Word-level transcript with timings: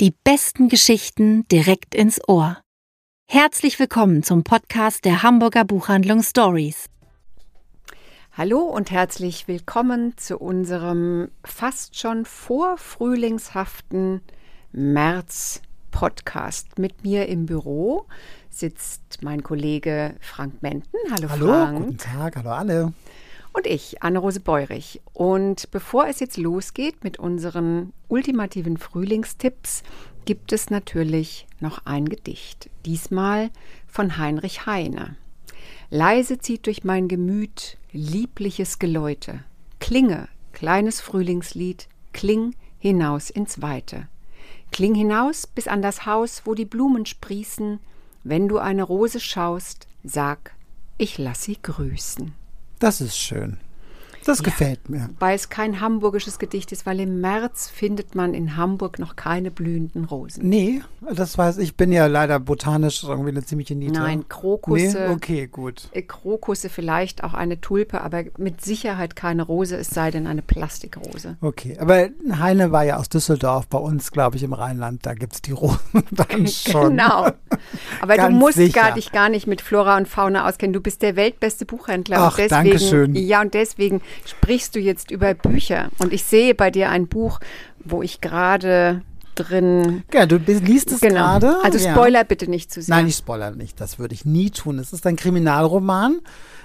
Die 0.00 0.14
besten 0.22 0.68
Geschichten 0.68 1.48
direkt 1.48 1.92
ins 1.92 2.20
Ohr. 2.28 2.62
Herzlich 3.28 3.80
willkommen 3.80 4.22
zum 4.22 4.44
Podcast 4.44 5.04
der 5.04 5.24
Hamburger 5.24 5.64
Buchhandlung 5.64 6.22
Stories. 6.22 6.86
Hallo 8.30 8.60
und 8.60 8.92
herzlich 8.92 9.48
willkommen 9.48 10.16
zu 10.16 10.38
unserem 10.38 11.32
fast 11.44 11.98
schon 11.98 12.26
vorfrühlingshaften 12.26 14.20
März-Podcast. 14.70 16.78
Mit 16.78 17.02
mir 17.02 17.26
im 17.26 17.46
Büro 17.46 18.06
sitzt 18.50 19.24
mein 19.24 19.42
Kollege 19.42 20.14
Frank 20.20 20.62
Menten. 20.62 20.96
Hallo, 21.10 21.28
hallo 21.28 21.46
Frank. 21.48 21.76
Guten 21.76 21.98
Tag, 21.98 22.36
hallo 22.36 22.50
alle. 22.50 22.92
Und 23.52 23.66
ich, 23.66 24.02
Anne-Rose 24.02 24.40
Beurich. 24.40 25.00
Und 25.12 25.70
bevor 25.70 26.06
es 26.06 26.20
jetzt 26.20 26.36
losgeht 26.36 27.02
mit 27.02 27.18
unseren 27.18 27.92
ultimativen 28.08 28.76
Frühlingstipps, 28.76 29.82
gibt 30.24 30.52
es 30.52 30.70
natürlich 30.70 31.46
noch 31.60 31.86
ein 31.86 32.08
Gedicht. 32.08 32.70
Diesmal 32.84 33.50
von 33.86 34.18
Heinrich 34.18 34.66
Heine. 34.66 35.16
Leise 35.90 36.38
zieht 36.38 36.66
durch 36.66 36.84
mein 36.84 37.08
Gemüt 37.08 37.78
liebliches 37.92 38.78
Geläute. 38.78 39.42
Klinge, 39.80 40.28
kleines 40.52 41.00
Frühlingslied, 41.00 41.88
kling 42.12 42.54
hinaus 42.78 43.30
ins 43.30 43.62
Weite. 43.62 44.08
Kling 44.70 44.94
hinaus 44.94 45.46
bis 45.46 45.66
an 45.66 45.80
das 45.82 46.04
Haus, 46.04 46.42
wo 46.44 46.54
die 46.54 46.66
Blumen 46.66 47.06
sprießen. 47.06 47.80
Wenn 48.22 48.48
du 48.48 48.58
eine 48.58 48.82
Rose 48.82 49.20
schaust, 49.20 49.86
sag, 50.04 50.54
ich 50.98 51.16
lass 51.16 51.44
sie 51.44 51.56
grüßen. 51.60 52.34
Das 52.78 53.00
ist 53.00 53.18
schön. 53.18 53.56
Das 54.28 54.40
ja, 54.40 54.44
gefällt 54.44 54.90
mir. 54.90 55.08
Weil 55.18 55.34
es 55.34 55.48
kein 55.48 55.80
hamburgisches 55.80 56.38
Gedicht 56.38 56.70
ist, 56.70 56.84
weil 56.84 57.00
im 57.00 57.22
März 57.22 57.70
findet 57.70 58.14
man 58.14 58.34
in 58.34 58.58
Hamburg 58.58 58.98
noch 58.98 59.16
keine 59.16 59.50
blühenden 59.50 60.04
Rosen. 60.04 60.46
Nee, 60.46 60.82
das 61.00 61.38
weiß 61.38 61.56
ich. 61.56 61.76
bin 61.76 61.92
ja 61.92 62.06
leider 62.06 62.38
botanisch 62.38 63.04
irgendwie 63.04 63.30
eine 63.30 63.42
ziemliche 63.42 63.74
Niete. 63.74 63.94
Nein, 63.94 64.28
Krokusse. 64.28 65.06
Nee? 65.08 65.14
Okay, 65.14 65.46
gut. 65.46 65.88
Äh, 65.92 66.02
Krokusse 66.02 66.68
vielleicht 66.68 67.24
auch 67.24 67.32
eine 67.32 67.62
Tulpe, 67.62 68.02
aber 68.02 68.24
mit 68.36 68.62
Sicherheit 68.62 69.16
keine 69.16 69.44
Rose, 69.44 69.76
es 69.78 69.88
sei 69.88 70.10
denn 70.10 70.26
eine 70.26 70.42
Plastikrose. 70.42 71.38
Okay, 71.40 71.78
aber 71.80 72.08
Heine 72.38 72.70
war 72.70 72.84
ja 72.84 72.98
aus 72.98 73.08
Düsseldorf, 73.08 73.66
bei 73.68 73.78
uns, 73.78 74.10
glaube 74.10 74.36
ich, 74.36 74.42
im 74.42 74.52
Rheinland, 74.52 75.06
da 75.06 75.14
gibt 75.14 75.32
es 75.32 75.40
die 75.40 75.52
Rosen 75.52 75.78
dann 76.10 76.46
schon. 76.48 76.90
Genau. 76.90 77.28
Aber 78.02 78.16
du 78.18 78.28
musst 78.28 78.74
gar, 78.74 78.92
dich 78.92 79.10
gar 79.10 79.30
nicht 79.30 79.46
mit 79.46 79.62
Flora 79.62 79.96
und 79.96 80.06
Fauna 80.06 80.46
auskennen. 80.46 80.74
Du 80.74 80.82
bist 80.82 81.00
der 81.00 81.16
weltbeste 81.16 81.64
Buchhändler. 81.64 82.18
Ach, 82.18 82.36
deswegen, 82.36 82.50
danke 82.50 82.78
schön. 82.78 83.14
Ja, 83.14 83.40
und 83.40 83.54
deswegen 83.54 84.02
sprichst 84.26 84.74
du 84.74 84.80
jetzt 84.80 85.10
über 85.10 85.34
Bücher. 85.34 85.90
Und 85.98 86.12
ich 86.12 86.24
sehe 86.24 86.54
bei 86.54 86.70
dir 86.70 86.90
ein 86.90 87.08
Buch, 87.08 87.40
wo 87.84 88.02
ich 88.02 88.20
gerade 88.20 89.02
drin. 89.34 90.02
Ja, 90.12 90.26
du 90.26 90.36
liest 90.36 90.92
es 90.92 91.00
genau. 91.00 91.38
gerade. 91.38 91.56
Also 91.62 91.78
Spoiler 91.78 92.20
ja. 92.20 92.24
bitte 92.24 92.50
nicht 92.50 92.72
zu 92.72 92.82
sehr. 92.82 92.96
Nein, 92.96 93.06
ich 93.06 93.16
spoiler 93.16 93.50
nicht. 93.52 93.80
Das 93.80 93.98
würde 93.98 94.14
ich 94.14 94.24
nie 94.24 94.50
tun. 94.50 94.78
Es 94.78 94.92
ist 94.92 95.06
ein 95.06 95.16
Kriminalroman. 95.16 96.20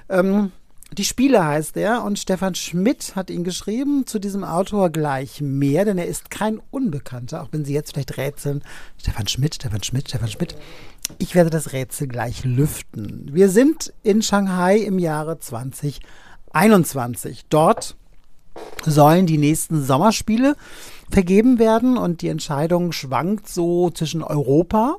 Ähm, 0.10 0.52
die 0.98 1.06
Spiele 1.06 1.44
heißt 1.44 1.76
er 1.78 2.04
und 2.04 2.20
Stefan 2.20 2.54
Schmidt 2.54 3.16
hat 3.16 3.30
ihn 3.30 3.44
geschrieben. 3.44 4.06
Zu 4.06 4.20
diesem 4.20 4.44
Autor 4.44 4.92
gleich 4.92 5.42
mehr, 5.42 5.86
denn 5.86 5.98
er 5.98 6.08
ist 6.08 6.30
kein 6.30 6.62
Unbekannter, 6.70 7.42
auch 7.42 7.50
wenn 7.52 7.66
Sie 7.66 7.74
jetzt 7.74 7.94
vielleicht 7.94 8.18
rätseln. 8.18 8.64
Stefan 9.00 9.28
Schmidt, 9.28 9.56
Stefan 9.56 9.84
Schmidt, 9.84 10.10
Stefan 10.10 10.30
Schmidt. 10.30 10.56
Ich 11.18 11.36
werde 11.36 11.50
das 11.50 11.74
Rätsel 11.74 12.08
gleich 12.08 12.46
lüften. 12.46 13.30
Wir 13.32 13.50
sind 13.50 13.92
in 14.04 14.22
Shanghai 14.22 14.78
im 14.78 15.00
Jahre 15.00 15.40
20. 15.40 16.00
21. 16.54 17.46
Dort 17.50 17.96
sollen 18.86 19.26
die 19.26 19.38
nächsten 19.38 19.84
Sommerspiele 19.84 20.56
vergeben 21.10 21.60
werden 21.60 21.98
und 21.98 22.22
die 22.22 22.30
Entscheidung 22.30 22.92
schwankt 22.92 23.48
so 23.48 23.90
zwischen 23.90 24.24
Europa 24.24 24.98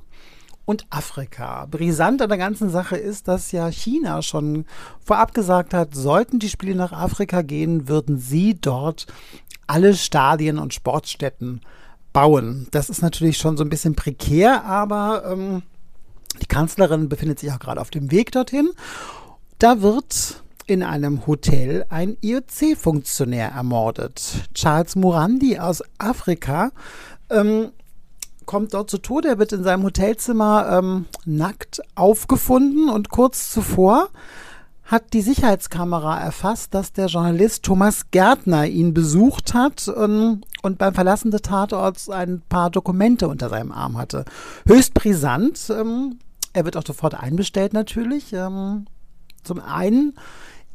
und 0.65 0.87
Afrika. 0.91 1.67
Brisant 1.67 2.23
an 2.23 2.29
der 2.29 2.39
ganzen 2.39 2.71
Sache 2.71 2.97
ist, 2.97 3.29
dass 3.29 3.53
ja 3.53 3.71
China 3.71 4.23
schon 4.23 4.65
vorab 5.05 5.35
gesagt 5.35 5.75
hat, 5.75 5.95
sollten 5.95 6.39
die 6.39 6.49
Spiele 6.49 6.75
nach 6.75 6.93
Afrika 6.93 7.43
gehen, 7.43 7.89
würden 7.89 8.19
sie 8.19 8.55
dort 8.55 9.07
alle 9.67 9.95
Stadien 9.95 10.59
und 10.59 10.75
Sportstätten 10.75 11.61
bauen. 12.13 12.69
Das 12.71 12.91
ist 12.91 13.03
natürlich 13.03 13.39
schon 13.39 13.57
so 13.57 13.65
ein 13.65 13.71
bisschen 13.71 13.95
prekär, 13.95 14.65
aber 14.65 15.25
ähm, 15.27 15.63
die 16.41 16.47
Kanzlerin 16.47 17.09
befindet 17.09 17.39
sich 17.39 17.53
auch 17.53 17.59
gerade 17.59 17.81
auf 17.81 17.91
dem 17.91 18.11
Weg 18.11 18.33
dorthin. 18.33 18.71
Da 19.59 19.83
wird 19.83 20.44
in 20.67 20.83
einem 20.83 21.27
Hotel 21.27 21.87
ein 21.89 22.17
IOC-Funktionär 22.21 23.51
ermordet. 23.51 24.49
Charles 24.55 24.97
Murandi 24.97 25.59
aus 25.59 25.83
Afrika 25.99 26.71
ähm, 27.31 27.71
kommt 28.47 28.75
dort 28.75 28.91
zu 28.91 28.99
Tode. 28.99 29.29
Er 29.29 29.39
wird 29.39 29.53
in 29.53 29.65
seinem 29.65 29.83
Hotelzimmer 29.83 30.79
ähm, 30.79 31.07
nackt 31.25 31.83
aufgefunden 31.95 32.89
und 32.89 33.09
kurz 33.11 33.51
zuvor 33.51 34.09
hat 34.85 35.15
die 35.15 35.23
Sicherheitskamera 35.23 36.21
erfasst, 36.21 36.75
dass 36.75 36.93
der 36.93 37.07
Journalist 37.07 37.63
Thomas 37.63 38.11
Gärtner 38.11 38.67
ihn 38.67 38.93
besucht 38.93 39.55
hat 39.55 39.91
ähm, 39.97 40.43
und 40.63 40.79
beim 40.79 40.95
Verlassen 40.95 41.31
des 41.31 41.43
Tatorts 41.43 42.11
ein 42.11 42.43
paar 42.49 42.71
Dokumente 42.71 43.29
unter 43.29 43.49
seinem 43.49 43.73
Arm 43.73 43.97
hatte. 43.97 44.27
Höchst 44.67 44.93
brisant. 44.93 45.71
Ähm, 45.71 46.19
er 46.53 46.65
wird 46.67 46.77
auch 46.77 46.87
sofort 46.87 47.15
einbestellt 47.15 47.73
natürlich. 47.73 48.33
Ähm, 48.35 48.87
zum 49.43 49.61
einen 49.61 50.15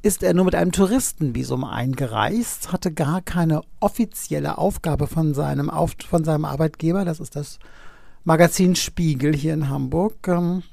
ist 0.02 0.24
er 0.24 0.34
nur 0.34 0.46
mit 0.46 0.56
einem 0.56 0.72
Touristenvisum 0.72 1.64
eingereist, 1.64 2.72
hatte 2.72 2.92
gar 2.92 3.22
keine 3.22 3.62
offizielle 3.80 4.58
Aufgabe 4.58 5.08
von 5.08 5.34
seinem, 5.34 5.70
Auf 5.70 5.96
von 6.08 6.24
seinem 6.24 6.46
Arbeitgeber, 6.46 7.06
das 7.06 7.20
ist 7.20 7.36
das 7.36 7.60
Magazin 8.24 8.76
Spiegel 8.76 9.36
hier 9.36 9.54
in 9.54 9.70
Hamburg. 9.70 10.28
Ähm, 10.28 10.64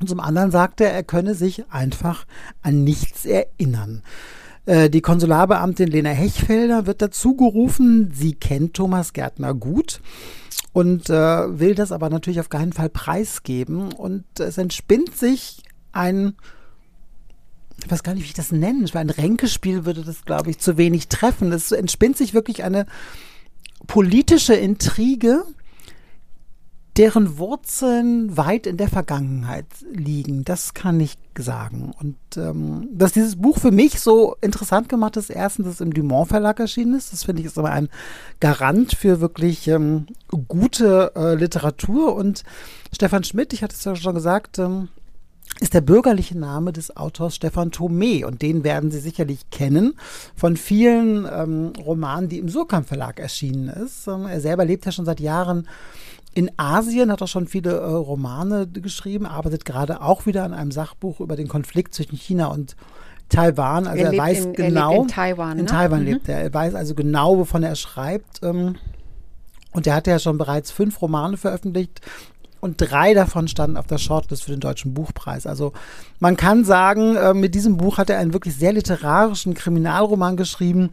und 0.00 0.08
zum 0.08 0.20
anderen 0.20 0.50
sagte 0.50 0.84
er, 0.84 0.92
er 0.92 1.02
könne 1.02 1.34
sich 1.34 1.70
einfach 1.70 2.24
an 2.62 2.84
nichts 2.84 3.24
erinnern. 3.24 4.02
Äh, 4.66 4.90
die 4.90 5.00
Konsularbeamtin 5.00 5.88
Lena 5.88 6.10
Hechfelder 6.10 6.86
wird 6.86 7.02
dazu 7.02 7.36
gerufen. 7.36 8.12
Sie 8.14 8.34
kennt 8.34 8.74
Thomas 8.74 9.12
Gärtner 9.12 9.54
gut 9.54 10.00
und 10.72 11.10
äh, 11.10 11.58
will 11.58 11.74
das 11.74 11.90
aber 11.92 12.10
natürlich 12.10 12.40
auf 12.40 12.48
keinen 12.48 12.72
Fall 12.72 12.88
preisgeben. 12.88 13.92
Und 13.92 14.24
es 14.38 14.58
entspinnt 14.58 15.16
sich 15.16 15.62
ein 15.92 16.34
ich 17.84 17.90
weiß 17.90 18.02
gar 18.02 18.14
nicht, 18.14 18.24
wie 18.24 18.28
ich 18.28 18.34
das 18.34 18.52
nenne. 18.52 18.88
Für 18.88 18.98
ein 18.98 19.10
Ränkespiel 19.10 19.84
würde 19.84 20.02
das, 20.02 20.24
glaube 20.24 20.50
ich, 20.50 20.58
zu 20.58 20.76
wenig 20.76 21.08
treffen. 21.08 21.52
Es 21.52 21.72
entspinnt 21.72 22.16
sich 22.16 22.34
wirklich 22.34 22.64
eine 22.64 22.86
politische 23.86 24.54
Intrige, 24.54 25.44
deren 26.96 27.38
Wurzeln 27.38 28.36
weit 28.36 28.66
in 28.66 28.76
der 28.76 28.88
Vergangenheit 28.88 29.66
liegen. 29.92 30.44
Das 30.44 30.74
kann 30.74 30.98
ich 30.98 31.16
sagen. 31.38 31.92
Und 32.00 32.16
ähm, 32.36 32.88
dass 32.92 33.12
dieses 33.12 33.36
Buch 33.36 33.58
für 33.58 33.70
mich 33.70 34.00
so 34.00 34.36
interessant 34.40 34.88
gemacht 34.88 35.16
ist, 35.16 35.30
erstens, 35.30 35.66
dass 35.66 35.74
es 35.76 35.80
im 35.80 35.94
Dumont 35.94 36.28
Verlag 36.28 36.58
erschienen 36.58 36.96
ist. 36.96 37.12
Das 37.12 37.22
finde 37.22 37.40
ich 37.40 37.46
ist 37.46 37.56
aber 37.56 37.70
ein 37.70 37.88
Garant 38.40 38.94
für 38.94 39.20
wirklich 39.20 39.68
ähm, 39.68 40.06
gute 40.48 41.12
äh, 41.14 41.36
Literatur. 41.36 42.16
Und 42.16 42.42
Stefan 42.92 43.22
Schmidt, 43.22 43.52
ich 43.52 43.62
hatte 43.62 43.76
es 43.76 43.84
ja 43.84 43.94
schon 43.94 44.14
gesagt, 44.14 44.58
ähm, 44.58 44.88
ist 45.60 45.74
der 45.74 45.80
bürgerliche 45.80 46.38
Name 46.38 46.72
des 46.72 46.96
Autors 46.96 47.34
Stefan 47.34 47.70
Thome 47.70 48.26
und 48.26 48.42
den 48.42 48.64
werden 48.64 48.90
Sie 48.90 49.00
sicherlich 49.00 49.50
kennen 49.50 49.94
von 50.36 50.56
vielen 50.56 51.26
ähm, 51.30 51.72
Romanen, 51.78 52.28
die 52.28 52.38
im 52.38 52.48
Surkamp 52.48 52.86
Verlag 52.86 53.18
erschienen 53.18 53.68
ist. 53.68 54.06
Ähm, 54.06 54.26
er 54.26 54.40
selber 54.40 54.64
lebt 54.64 54.86
ja 54.86 54.92
schon 54.92 55.04
seit 55.04 55.20
Jahren 55.20 55.66
in 56.34 56.50
Asien, 56.56 57.10
hat 57.10 57.22
auch 57.22 57.28
schon 57.28 57.48
viele 57.48 57.72
äh, 57.72 57.84
Romane 57.84 58.68
geschrieben, 58.68 59.26
arbeitet 59.26 59.64
gerade 59.64 60.00
auch 60.02 60.26
wieder 60.26 60.44
an 60.44 60.54
einem 60.54 60.70
Sachbuch 60.70 61.20
über 61.20 61.34
den 61.34 61.48
Konflikt 61.48 61.94
zwischen 61.94 62.16
China 62.16 62.46
und 62.46 62.76
Taiwan. 63.28 63.86
Also 63.86 64.04
er, 64.04 64.12
er 64.12 64.18
weiß 64.18 64.44
in, 64.46 64.52
genau. 64.52 64.92
Er 64.92 65.00
in 65.00 65.08
Taiwan. 65.08 65.56
Ne? 65.56 65.60
In 65.62 65.66
Taiwan 65.66 66.00
mhm. 66.00 66.06
lebt 66.06 66.28
er. 66.28 66.40
Er 66.40 66.54
weiß 66.54 66.74
also 66.74 66.94
genau, 66.94 67.38
wovon 67.38 67.62
er 67.62 67.74
schreibt. 67.74 68.42
Ähm, 68.42 68.76
und 69.72 69.86
er 69.86 69.96
hat 69.96 70.06
ja 70.06 70.18
schon 70.18 70.38
bereits 70.38 70.70
fünf 70.70 71.02
Romane 71.02 71.36
veröffentlicht 71.36 72.00
und 72.60 72.76
drei 72.78 73.14
davon 73.14 73.48
standen 73.48 73.76
auf 73.76 73.86
der 73.86 73.98
Shortlist 73.98 74.44
für 74.44 74.50
den 74.50 74.60
Deutschen 74.60 74.94
Buchpreis. 74.94 75.46
Also 75.46 75.72
man 76.20 76.36
kann 76.36 76.64
sagen, 76.64 77.16
äh, 77.16 77.34
mit 77.34 77.54
diesem 77.54 77.76
Buch 77.76 77.98
hat 77.98 78.10
er 78.10 78.18
einen 78.18 78.32
wirklich 78.32 78.56
sehr 78.56 78.72
literarischen 78.72 79.54
Kriminalroman 79.54 80.36
geschrieben, 80.36 80.90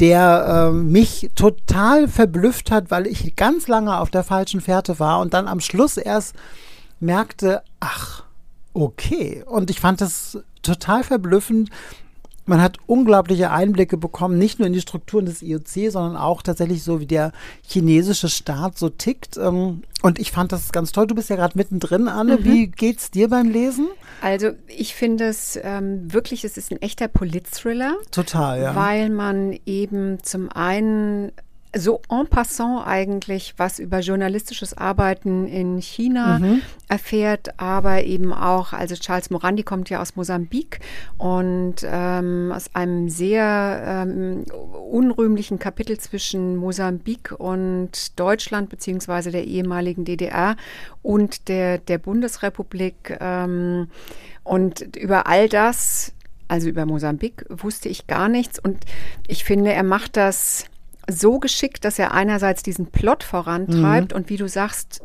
der 0.00 0.70
äh, 0.70 0.72
mich 0.72 1.30
total 1.34 2.08
verblüfft 2.08 2.70
hat, 2.70 2.90
weil 2.90 3.06
ich 3.06 3.36
ganz 3.36 3.68
lange 3.68 3.98
auf 3.98 4.10
der 4.10 4.24
falschen 4.24 4.60
Fährte 4.60 4.98
war 4.98 5.20
und 5.20 5.34
dann 5.34 5.46
am 5.46 5.60
Schluss 5.60 5.96
erst 5.98 6.34
merkte, 7.00 7.62
ach, 7.80 8.24
okay. 8.72 9.44
Und 9.46 9.70
ich 9.70 9.80
fand 9.80 10.00
das 10.00 10.38
total 10.62 11.04
verblüffend, 11.04 11.70
man 12.50 12.60
hat 12.60 12.78
unglaubliche 12.86 13.52
Einblicke 13.52 13.96
bekommen, 13.96 14.36
nicht 14.36 14.58
nur 14.58 14.66
in 14.66 14.72
die 14.72 14.80
Strukturen 14.80 15.24
des 15.24 15.40
IOC, 15.40 15.92
sondern 15.92 16.16
auch 16.16 16.42
tatsächlich 16.42 16.82
so, 16.82 16.98
wie 16.98 17.06
der 17.06 17.30
chinesische 17.62 18.28
Staat 18.28 18.76
so 18.76 18.88
tickt. 18.88 19.36
Ähm, 19.38 19.82
und 20.02 20.18
ich 20.18 20.32
fand 20.32 20.50
das 20.50 20.72
ganz 20.72 20.90
toll. 20.90 21.06
Du 21.06 21.14
bist 21.14 21.30
ja 21.30 21.36
gerade 21.36 21.56
mittendrin, 21.56 22.08
Anne. 22.08 22.38
Mhm. 22.38 22.44
Wie 22.44 22.66
geht's 22.66 23.12
dir 23.12 23.28
beim 23.28 23.48
Lesen? 23.48 23.86
Also 24.20 24.50
ich 24.66 24.96
finde 24.96 25.26
es 25.26 25.58
ähm, 25.62 26.12
wirklich, 26.12 26.44
es 26.44 26.56
ist 26.56 26.72
ein 26.72 26.82
echter 26.82 27.06
Polit-Thriller. 27.06 27.94
Total, 28.10 28.60
ja. 28.60 28.74
Weil 28.74 29.10
man 29.10 29.56
eben 29.64 30.18
zum 30.24 30.50
einen 30.50 31.30
so 31.76 32.00
en 32.08 32.26
passant 32.26 32.84
eigentlich 32.86 33.54
was 33.56 33.78
über 33.78 34.00
journalistisches 34.00 34.76
Arbeiten 34.76 35.46
in 35.46 35.80
China 35.80 36.38
Mhm. 36.38 36.62
erfährt, 36.88 37.60
aber 37.60 38.02
eben 38.02 38.32
auch, 38.32 38.72
also 38.72 38.96
Charles 38.96 39.30
Morandi 39.30 39.62
kommt 39.62 39.88
ja 39.90 40.02
aus 40.02 40.16
Mosambik 40.16 40.80
und 41.18 41.76
ähm, 41.84 42.52
aus 42.54 42.74
einem 42.74 43.08
sehr 43.08 43.82
ähm, 43.86 44.44
unrühmlichen 44.90 45.58
Kapitel 45.60 45.98
zwischen 45.98 46.56
Mosambik 46.56 47.32
und 47.38 48.18
Deutschland 48.18 48.68
beziehungsweise 48.68 49.30
der 49.30 49.44
ehemaligen 49.44 50.04
DDR 50.04 50.56
und 51.02 51.48
der, 51.48 51.78
der 51.78 51.98
Bundesrepublik. 51.98 53.16
Ähm, 53.20 53.88
und 54.42 54.96
über 54.96 55.28
all 55.28 55.48
das, 55.48 56.12
also 56.48 56.68
über 56.68 56.84
Mosambik, 56.86 57.44
wusste 57.48 57.88
ich 57.88 58.08
gar 58.08 58.28
nichts 58.28 58.58
und 58.58 58.84
ich 59.28 59.44
finde, 59.44 59.72
er 59.72 59.84
macht 59.84 60.16
das 60.16 60.64
so 61.08 61.38
geschickt, 61.38 61.84
dass 61.84 61.98
er 61.98 62.12
einerseits 62.12 62.62
diesen 62.62 62.86
Plot 62.86 63.22
vorantreibt 63.24 64.12
und 64.12 64.28
wie 64.28 64.36
du 64.36 64.48
sagst, 64.48 65.02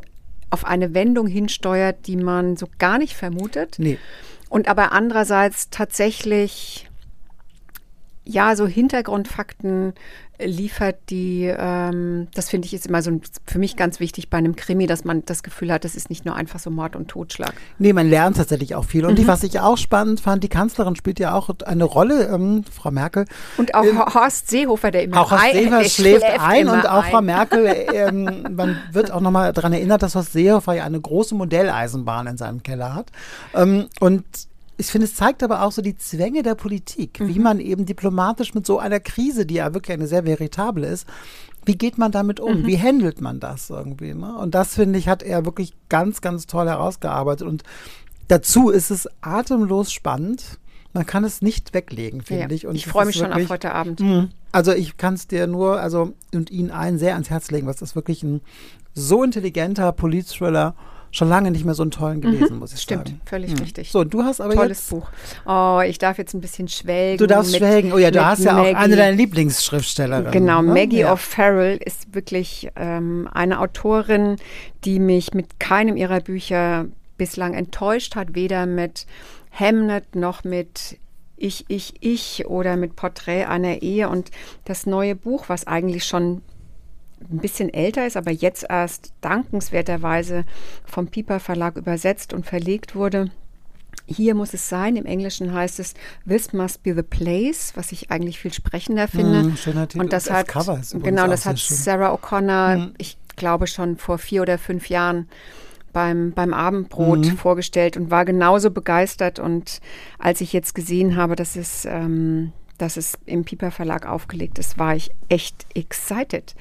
auf 0.49 0.65
eine 0.65 0.93
Wendung 0.93 1.27
hinsteuert, 1.27 2.07
die 2.07 2.17
man 2.17 2.57
so 2.57 2.67
gar 2.77 2.97
nicht 2.97 3.15
vermutet. 3.15 3.75
Nee. 3.77 3.97
Und 4.49 4.67
aber 4.67 4.91
andererseits 4.91 5.69
tatsächlich 5.69 6.87
ja 8.23 8.55
so 8.55 8.67
Hintergrundfakten 8.67 9.93
liefert, 10.39 10.95
die 11.09 11.45
ähm, 11.57 12.27
das 12.33 12.49
finde 12.49 12.65
ich 12.65 12.73
ist 12.73 12.87
immer 12.87 13.01
so 13.01 13.11
ein, 13.11 13.21
für 13.45 13.59
mich 13.59 13.75
ganz 13.75 13.99
wichtig 13.99 14.29
bei 14.29 14.37
einem 14.37 14.55
Krimi, 14.55 14.87
dass 14.87 15.03
man 15.05 15.23
das 15.25 15.43
Gefühl 15.43 15.71
hat, 15.71 15.83
das 15.85 15.95
ist 15.95 16.09
nicht 16.09 16.25
nur 16.25 16.35
einfach 16.35 16.59
so 16.59 16.69
Mord 16.69 16.95
und 16.95 17.07
Totschlag. 17.07 17.53
Nee, 17.79 17.93
man 17.93 18.09
lernt 18.09 18.37
tatsächlich 18.37 18.75
auch 18.75 18.85
viel. 18.85 19.05
Und 19.05 19.13
Mhm. 19.13 19.15
die, 19.17 19.27
was 19.27 19.43
ich 19.43 19.59
auch 19.59 19.77
spannend 19.77 20.19
fand, 20.19 20.43
die 20.43 20.49
Kanzlerin 20.49 20.95
spielt 20.95 21.19
ja 21.19 21.33
auch 21.33 21.49
eine 21.65 21.83
Rolle, 21.83 22.27
ähm, 22.27 22.63
Frau 22.71 22.91
Merkel. 22.91 23.25
Und 23.57 23.73
auch 23.75 23.83
Ähm, 23.83 23.99
Horst 24.13 24.49
Seehofer, 24.49 24.91
der 24.91 25.03
immer 25.03 25.21
Auch 25.21 25.31
Horst 25.31 25.43
ein- 25.43 25.53
Seehofer 25.55 25.79
der 25.81 25.89
schläft 25.89 26.25
ein 26.39 26.61
immer 26.61 26.73
und 26.73 26.89
auch 26.89 27.03
ein. 27.03 27.11
Frau 27.11 27.21
Merkel, 27.21 27.65
ähm, 27.93 28.45
man 28.55 28.77
wird 28.91 29.11
auch 29.11 29.21
nochmal 29.21 29.53
daran 29.53 29.73
erinnert, 29.73 30.03
dass 30.03 30.15
Horst 30.15 30.33
Seehofer 30.33 30.73
ja 30.73 30.83
eine 30.85 30.99
große 30.99 31.35
Modelleisenbahn 31.35 32.27
in 32.27 32.37
seinem 32.37 32.61
Keller 32.63 32.93
hat. 32.93 33.11
Ähm, 33.53 33.87
und 33.99 34.23
ich 34.77 34.87
finde, 34.87 35.05
es 35.05 35.15
zeigt 35.15 35.41
aber 35.43 35.63
auch 35.63 35.71
so 35.71 35.81
die 35.81 35.95
Zwänge 35.97 36.43
der 36.43 36.55
Politik, 36.55 37.19
Mhm. 37.19 37.27
wie 37.33 37.39
man 37.39 37.59
eben 37.59 37.85
diplomatisch 37.85 38.53
mit 38.53 38.65
so 38.65 38.79
einer 38.79 38.99
Krise, 38.99 39.45
die 39.45 39.55
ja 39.55 39.73
wirklich 39.73 39.93
eine 39.97 40.07
sehr 40.07 40.25
veritable 40.25 40.85
ist, 40.87 41.07
wie 41.65 41.77
geht 41.77 41.97
man 41.97 42.11
damit 42.11 42.39
um? 42.39 42.61
Mhm. 42.61 42.67
Wie 42.67 42.79
handelt 42.79 43.21
man 43.21 43.39
das 43.39 43.69
irgendwie? 43.69 44.13
Ne? 44.13 44.37
Und 44.37 44.53
das, 44.53 44.75
finde 44.75 44.99
ich, 44.99 45.07
hat 45.07 45.23
er 45.23 45.45
wirklich 45.45 45.73
ganz, 45.89 46.21
ganz 46.21 46.45
toll 46.45 46.67
herausgearbeitet. 46.67 47.47
Und 47.47 47.63
dazu 48.27 48.69
ist 48.69 48.91
es 48.91 49.07
atemlos 49.21 49.91
spannend. 49.91 50.59
Man 50.93 51.05
kann 51.05 51.23
es 51.23 51.41
nicht 51.41 51.73
weglegen, 51.73 52.21
finde 52.21 52.43
Ja, 52.43 52.51
ich. 52.51 52.67
Und 52.67 52.75
ich 52.75 52.85
freue 52.85 53.03
ist 53.03 53.07
mich 53.07 53.15
schon 53.17 53.33
auf 53.33 53.49
heute 53.49 53.73
Abend. 53.73 53.99
Mhm. 53.99 54.29
Also 54.51 54.71
ich 54.73 54.95
kann 54.97 55.15
es 55.15 55.27
dir 55.27 55.47
nur, 55.47 55.79
also 55.81 56.13
und 56.33 56.51
Ihnen 56.51 56.71
allen 56.71 56.97
sehr 56.97 57.13
ans 57.13 57.29
Herz 57.29 57.51
legen, 57.51 57.67
was 57.67 57.81
ist 57.81 57.95
wirklich 57.95 58.23
ein 58.23 58.41
so 58.93 59.23
intelligenter 59.23 59.91
Politthriller. 59.91 60.75
Schon 61.15 61.29
lange 61.29 61.49
nicht 61.49 61.63
mehr 61.63 61.75
so 61.75 61.81
einen 61.83 61.91
tollen 61.91 62.19
gelesen, 62.19 62.59
muss 62.59 62.71
ich 62.71 62.75
Mhm. 62.79 62.81
Stimmt, 62.81 63.07
sagen. 63.07 63.21
völlig 63.25 63.51
Mhm. 63.51 63.59
richtig. 63.59 63.89
So, 63.91 64.01
und 64.01 64.13
du 64.13 64.23
hast 64.23 64.41
aber 64.41 64.53
Tolles 64.53 64.79
jetzt, 64.79 64.89
Buch. 64.89 65.07
Oh, 65.45 65.79
ich 65.87 65.97
darf 65.97 66.17
jetzt 66.17 66.33
ein 66.33 66.41
bisschen 66.41 66.67
schwelgen. 66.67 67.17
du 67.19 67.25
darfst 67.25 67.53
mit- 67.53 67.59
schwelgen. 67.61 67.93
Oh 67.93 67.97
ja, 67.97 68.11
du 68.11 68.25
hast 68.25 68.43
ja 68.43 68.53
auch 68.59 68.63
Maggie. 68.63 68.75
eine 68.75 68.95
deiner 68.97 69.15
Lieblingsschriftstellerinnen. 69.15 70.31
Genau, 70.31 70.61
ne? 70.61 70.73
Maggie 70.73 70.99
ja. 70.99 71.13
O'Farrell 71.13 71.77
ist 71.81 72.13
wirklich 72.13 72.69
ähm, 72.75 73.29
eine 73.33 73.61
Autorin, 73.61 74.35
die 74.83 74.99
mich 74.99 75.33
mit 75.33 75.57
keinem 75.59 75.95
ihrer 75.95 76.19
Bücher 76.19 76.85
bislang 77.17 77.53
enttäuscht 77.53 78.15
hat, 78.17 78.35
weder 78.35 78.65
mit 78.65 79.05
Hamnet 79.57 80.15
noch 80.17 80.43
mit 80.43 80.97
Ich, 81.37 81.63
Ich, 81.69 81.93
Ich 82.01 82.45
oder 82.47 82.75
mit 82.75 82.97
Porträt 82.97 83.45
einer 83.45 83.81
Ehe. 83.81 84.09
Und 84.09 84.31
das 84.65 84.85
neue 84.85 85.15
Buch, 85.15 85.45
was 85.47 85.65
eigentlich 85.65 86.03
schon 86.03 86.41
ein 87.31 87.37
bisschen 87.39 87.73
älter 87.73 88.05
ist, 88.07 88.17
aber 88.17 88.31
jetzt 88.31 88.65
erst 88.69 89.13
dankenswerterweise 89.21 90.43
vom 90.85 91.07
Piper 91.07 91.39
Verlag 91.39 91.77
übersetzt 91.77 92.33
und 92.33 92.45
verlegt 92.45 92.95
wurde. 92.95 93.31
Hier 94.07 94.35
muss 94.35 94.53
es 94.53 94.69
sein. 94.69 94.97
Im 94.97 95.05
Englischen 95.05 95.53
heißt 95.53 95.79
es 95.79 95.95
This 96.27 96.53
must 96.53 96.83
be 96.83 96.93
the 96.93 97.01
place, 97.01 97.71
was 97.75 97.91
ich 97.91 98.11
eigentlich 98.11 98.39
viel 98.39 98.53
sprechender 98.53 99.07
finde. 99.07 99.43
Mhm, 99.43 99.57
schöner 99.57 99.87
Titel. 99.87 100.03
Und 100.03 100.13
das, 100.13 100.25
Das 100.25 100.33
hat 100.37 100.47
übrigens 100.49 100.91
genau, 101.03 101.27
das 101.27 101.45
hat 101.45 101.59
schön. 101.59 101.77
Sarah 101.77 102.13
O'Connor, 102.13 102.77
Mhm. 102.77 102.93
ich 102.97 103.17
glaube 103.35 103.65
schon 103.67 103.97
vor 103.97 104.17
vier 104.19 104.43
oder 104.43 104.57
fünf 104.57 104.89
Jahren 104.89 105.27
beim, 105.91 106.33
beim 106.33 106.53
Abendbrot 106.53 107.19
Mhm. 107.19 107.37
vorgestellt 107.37 107.97
und 107.97 108.11
war 108.11 108.25
genauso 108.25 108.69
begeistert. 108.69 109.39
Und 109.39 109.79
als 110.19 110.41
ich 110.41 110.53
jetzt 110.53 110.75
gesehen 110.75 111.15
habe, 111.15 111.35
dass 111.35 111.55
es, 111.55 111.85
ähm, 111.85 112.51
dass 112.77 112.97
es 112.97 113.17
im 113.25 113.43
Piper 113.45 113.71
Verlag 113.71 114.05
aufgelegt 114.05 114.59
ist, 114.59 114.77
war 114.77 114.95
ich 114.95 115.09
echt 115.29 115.65
excited. 115.73 116.53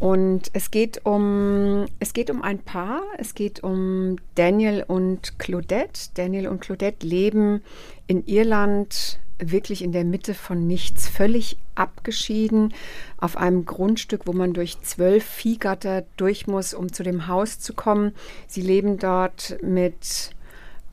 Und 0.00 0.50
es 0.54 0.70
geht 0.70 1.04
um 1.04 1.84
es 1.98 2.14
geht 2.14 2.30
um 2.30 2.40
ein 2.40 2.58
Paar. 2.58 3.02
Es 3.18 3.34
geht 3.34 3.62
um 3.62 4.16
Daniel 4.34 4.82
und 4.88 5.38
Claudette. 5.38 6.08
Daniel 6.14 6.48
und 6.48 6.62
Claudette 6.62 7.06
leben 7.06 7.62
in 8.06 8.24
Irland 8.24 9.18
wirklich 9.38 9.82
in 9.82 9.92
der 9.92 10.06
Mitte 10.06 10.32
von 10.32 10.66
nichts, 10.66 11.06
völlig 11.06 11.58
abgeschieden, 11.74 12.72
auf 13.18 13.36
einem 13.36 13.66
Grundstück, 13.66 14.26
wo 14.26 14.32
man 14.32 14.54
durch 14.54 14.80
zwölf 14.80 15.24
Viehgatter 15.24 16.04
durch 16.16 16.46
muss, 16.46 16.72
um 16.72 16.90
zu 16.92 17.02
dem 17.02 17.26
Haus 17.26 17.60
zu 17.60 17.74
kommen. 17.74 18.14
Sie 18.46 18.62
leben 18.62 18.98
dort 18.98 19.58
mit 19.62 20.30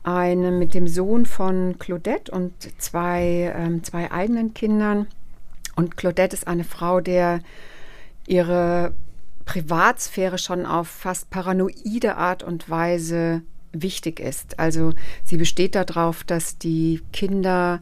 einem, 0.02 0.58
mit 0.58 0.74
dem 0.74 0.86
Sohn 0.86 1.24
von 1.24 1.78
Claudette 1.78 2.30
und 2.30 2.52
zwei, 2.76 3.54
ähm, 3.56 3.82
zwei 3.84 4.12
eigenen 4.12 4.52
Kindern. 4.52 5.06
Und 5.76 5.96
Claudette 5.96 6.36
ist 6.36 6.46
eine 6.46 6.64
Frau, 6.64 7.00
der 7.00 7.40
ihre 8.28 8.92
Privatsphäre 9.44 10.38
schon 10.38 10.66
auf 10.66 10.88
fast 10.88 11.30
paranoide 11.30 12.16
Art 12.16 12.42
und 12.42 12.68
Weise 12.68 13.42
wichtig 13.72 14.20
ist. 14.20 14.58
Also 14.58 14.92
sie 15.24 15.36
besteht 15.36 15.74
darauf, 15.74 16.24
dass 16.24 16.58
die 16.58 17.00
Kinder 17.12 17.80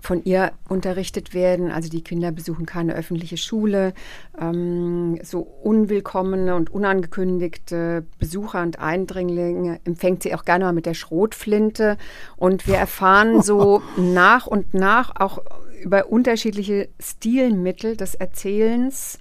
von 0.00 0.24
ihr 0.24 0.52
unterrichtet 0.68 1.34
werden. 1.34 1.70
Also 1.70 1.88
die 1.88 2.02
Kinder 2.02 2.32
besuchen 2.32 2.66
keine 2.66 2.94
öffentliche 2.94 3.36
Schule. 3.36 3.92
Ähm, 4.40 5.18
so 5.22 5.40
unwillkommene 5.40 6.54
und 6.54 6.70
unangekündigte 6.70 8.04
Besucher 8.18 8.62
und 8.62 8.78
Eindringlinge 8.78 9.80
empfängt 9.84 10.22
sie 10.22 10.34
auch 10.34 10.44
gerne 10.44 10.64
mal 10.64 10.72
mit 10.72 10.86
der 10.86 10.94
Schrotflinte. 10.94 11.98
Und 12.36 12.66
wir 12.66 12.76
erfahren 12.76 13.42
so 13.42 13.82
nach 13.96 14.46
und 14.46 14.74
nach 14.74 15.16
auch 15.16 15.40
über 15.82 16.10
unterschiedliche 16.10 16.88
Stilmittel 16.98 17.96
des 17.96 18.14
Erzählens, 18.14 19.18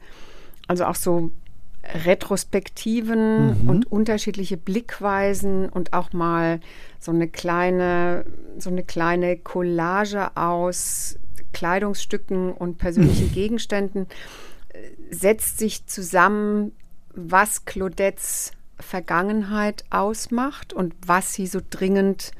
also 0.70 0.86
auch 0.86 0.96
so 0.96 1.32
Retrospektiven 1.84 3.68
und 3.68 3.92
unterschiedliche 3.92 4.56
Blickweisen 4.56 5.68
und 5.68 5.94
auch 5.94 6.14
mal 6.14 6.60
so 7.00 7.12
eine 7.12 7.28
kleine, 7.28 8.26
so 8.60 8.70
eine 8.70 8.84
kleine 8.84 9.38
Collage 9.38 10.38
aus 10.38 11.18
Kleidungsstücken 11.54 12.54
und 12.54 12.78
persönlichen 12.78 13.32
Gegenständen 13.34 14.06
äh, 14.70 14.80
setzt 15.10 15.58
sich 15.58 15.88
zusammen, 15.88 16.74
was 17.16 17.66
Claudettes 17.66 18.52
Vergangenheit 18.80 19.84
ausmacht 19.90 20.72
und 20.72 20.94
was 21.06 21.34
sie 21.34 21.48
so 21.48 21.62
dringend 21.68 22.32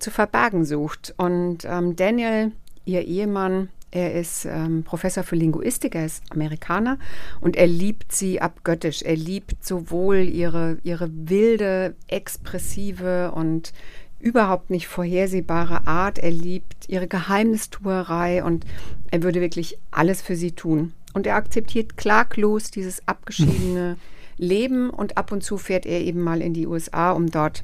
zu 0.00 0.10
verbergen 0.10 0.64
sucht. 0.64 1.14
Und 1.16 1.64
ähm, 1.64 1.94
Daniel, 1.94 2.50
ihr 2.84 3.06
Ehemann, 3.06 3.68
er 3.92 4.14
ist 4.14 4.46
ähm, 4.46 4.84
Professor 4.84 5.22
für 5.22 5.36
Linguistik, 5.36 5.94
er 5.94 6.06
ist 6.06 6.24
Amerikaner 6.30 6.98
und 7.42 7.56
er 7.56 7.66
liebt 7.66 8.10
sie 8.10 8.40
abgöttisch. 8.40 9.02
Er 9.02 9.16
liebt 9.16 9.64
sowohl 9.64 10.20
ihre, 10.20 10.78
ihre 10.82 11.10
wilde, 11.12 11.94
expressive 12.08 13.32
und 13.32 13.74
überhaupt 14.18 14.70
nicht 14.70 14.88
vorhersehbare 14.88 15.86
Art. 15.86 16.18
Er 16.18 16.30
liebt 16.30 16.88
ihre 16.88 17.06
Geheimnistuerei 17.06 18.42
und 18.42 18.64
er 19.10 19.22
würde 19.22 19.42
wirklich 19.42 19.76
alles 19.90 20.22
für 20.22 20.36
sie 20.36 20.52
tun. 20.52 20.94
Und 21.12 21.26
er 21.26 21.36
akzeptiert 21.36 21.98
klaglos 21.98 22.70
dieses 22.70 23.06
abgeschiedene 23.06 23.98
Leben 24.38 24.88
und 24.88 25.18
ab 25.18 25.32
und 25.32 25.44
zu 25.44 25.58
fährt 25.58 25.84
er 25.84 26.00
eben 26.00 26.22
mal 26.22 26.40
in 26.40 26.54
die 26.54 26.66
USA, 26.66 27.12
um 27.12 27.30
dort 27.30 27.62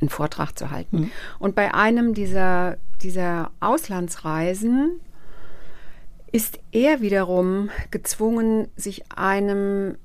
einen 0.00 0.10
Vortrag 0.10 0.58
zu 0.58 0.70
halten. 0.70 1.10
Und 1.38 1.54
bei 1.54 1.72
einem 1.72 2.12
dieser, 2.12 2.76
dieser 3.02 3.50
Auslandsreisen 3.60 5.00
ist 6.32 6.58
er 6.72 7.00
wiederum 7.00 7.70
gezwungen, 7.90 8.68
sich 8.76 9.10
einem 9.12 9.96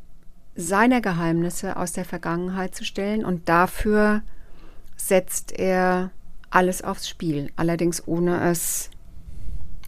seiner 0.55 1.01
Geheimnisse 1.01 1.77
aus 1.77 1.93
der 1.93 2.05
Vergangenheit 2.05 2.75
zu 2.75 2.85
stellen 2.85 3.25
und 3.25 3.49
dafür 3.49 4.21
setzt 4.95 5.51
er 5.51 6.11
alles 6.49 6.83
aufs 6.83 7.09
Spiel, 7.09 7.51
allerdings 7.55 8.07
ohne 8.07 8.49
es 8.49 8.91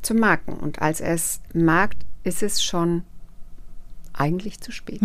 zu 0.01 0.15
merken. 0.15 0.53
Und 0.53 0.81
als 0.81 1.01
er 1.01 1.13
es 1.13 1.41
merkt, 1.53 2.05
ist 2.23 2.41
es 2.41 2.63
schon 2.63 3.03
eigentlich 4.13 4.59
zu 4.59 4.71
spät. 4.71 5.01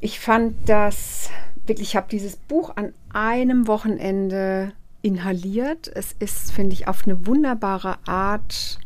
Ich 0.00 0.20
fand 0.20 0.68
das 0.68 1.30
wirklich, 1.66 1.88
ich 1.88 1.96
habe 1.96 2.08
dieses 2.10 2.36
Buch 2.36 2.76
an 2.76 2.92
einem 3.12 3.66
Wochenende 3.66 4.72
inhaliert. 5.02 5.90
Es 5.94 6.14
ist, 6.18 6.52
finde 6.52 6.72
ich, 6.72 6.88
auf 6.88 7.04
eine 7.04 7.26
wunderbare 7.26 7.98
Art 8.06 8.78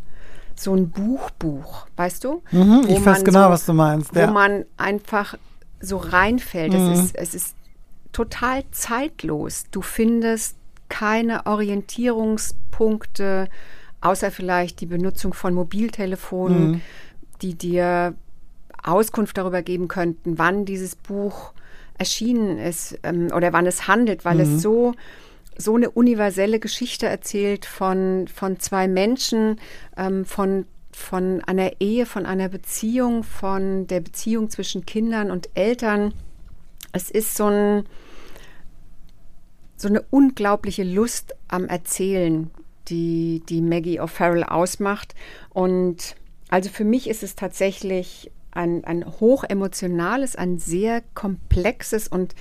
so 0.59 0.75
ein 0.75 0.91
Buchbuch, 0.91 1.87
weißt 1.97 2.25
du? 2.25 2.43
Mhm, 2.51 2.89
Wo 2.89 2.93
ich 2.93 3.05
weiß 3.07 3.25
genau, 3.25 3.45
so, 3.45 3.51
was 3.51 3.67
du 3.67 3.73
meinst. 3.75 4.15
Wo 4.15 4.21
Ja. 4.21 4.31
man 4.31 4.65
einfach 4.77 5.35
so 5.81 5.97
reinfällt. 5.99 6.73
Mhm. 6.73 6.79
Es, 6.79 6.89
ist, 6.89 7.15
es 7.17 7.35
ist 7.35 7.55
total 8.13 8.65
zeitlos. 8.73 9.65
Du 9.71 9.83
findest 9.83 10.57
keine 10.89 11.47
Orientierungspunkte, 11.47 13.49
außer 14.01 14.31
vielleicht 14.31 14.81
die 14.81 14.87
Benutzung 14.87 15.35
von 15.35 15.55
Mobiltelefonen, 15.55 16.71
Mhm. 16.71 16.81
die 17.43 17.55
dir 17.55 18.15
Auskunft 18.83 19.37
darüber 19.39 19.63
geben 19.63 19.89
könnten, 19.89 20.39
wann 20.39 20.65
dieses 20.65 20.97
Buch 20.97 21.53
erschienen 21.99 22.59
ist 22.59 22.99
ähm, 23.03 23.29
oder 23.35 23.53
wann 23.53 23.67
es 23.67 23.89
handelt, 23.89 24.25
weil 24.25 24.37
Mhm. 24.37 24.41
es 24.41 24.63
so 24.63 24.95
so 25.59 25.75
eine 25.75 25.91
universelle 25.91 26.61
Geschichte 26.61 27.07
erzählt 27.07 27.67
von, 27.67 28.29
von 28.29 28.61
zwei 28.61 28.87
Menschen, 28.87 29.61
ähm, 29.97 30.25
von, 30.25 30.67
von 30.93 31.43
einer 31.45 31.81
Ehe, 31.81 32.07
von 32.07 32.25
einer 32.27 32.49
Beziehung, 32.49 33.25
von 33.25 33.89
der 33.89 34.01
Beziehung 34.01 34.51
zwischen 34.51 34.87
Kindern 34.87 35.31
und 35.33 35.51
Eltern. 35.55 36.15
Es 36.93 37.11
ist 37.11 37.37
so, 37.37 37.47
ein, 37.47 37.85
so 39.77 39.89
eine 39.89 40.03
unglaubliche 40.11 40.85
Lust 40.85 41.35
am 41.49 41.67
Erzählen, 41.67 42.51
die, 42.87 43.43
die 43.49 43.61
Maggie 43.61 44.01
O'Farrell 44.01 44.45
ausmacht. 44.45 45.17
Und 45.51 46.15
also 46.49 46.71
für 46.71 46.85
mich 46.85 47.11
ist 47.11 47.25
es 47.25 47.35
tatsächlich 47.35 48.31
ein, 48.53 48.85
ein 48.85 49.05
hochemotionales, 49.05 50.37
ein 50.37 50.59
sehr 50.59 51.03
komplexes 51.15 52.07
und 52.07 52.37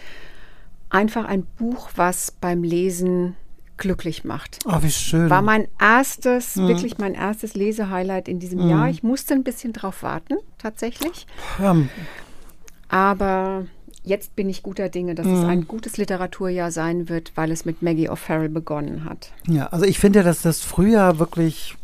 einfach 0.89 1.25
ein 1.25 1.43
Buch, 1.57 1.89
was 1.95 2.31
beim 2.31 2.63
Lesen 2.63 3.35
glücklich 3.77 4.23
macht. 4.23 4.57
Oh, 4.65 4.81
wie 4.81 4.89
schön. 4.89 5.29
War 5.29 5.41
mein 5.43 5.67
erstes, 5.79 6.55
Mhm. 6.55 6.67
wirklich 6.67 6.97
mein 6.97 7.13
erstes 7.13 7.53
Lesehighlight 7.53 8.27
in 8.27 8.39
diesem 8.39 8.67
Jahr. 8.67 8.89
Ich 8.89 9.03
musste 9.03 9.33
ein 9.35 9.43
bisschen 9.43 9.71
drauf 9.73 10.01
warten, 10.01 10.35
tatsächlich. 10.57 11.27
ja, 11.59 11.75
Aber 12.89 13.65
jetzt 14.03 14.35
bin 14.35 14.49
ich 14.49 14.63
guter 14.63 14.89
Dinge, 14.89 15.13
dass 15.15 15.27
Mhm. 15.27 15.33
es 15.33 15.43
ein 15.43 15.67
gutes 15.67 15.97
Literaturjahr 15.97 16.71
sein 16.71 17.09
wird, 17.09 17.33
weil 17.35 17.51
es 17.51 17.65
mit 17.65 17.81
Maggie 17.81 18.09
O'Farrell 18.09 18.49
begonnen 18.49 19.03
hat. 19.05 19.31
ja, 19.47 19.67
also 19.67 19.85
ich 19.85 19.99
finde 19.99 20.19
ja, 20.19 20.23
dass 20.23 20.41
das 20.41 20.61
Frühjahr 20.61 21.19
wirklich 21.19 21.75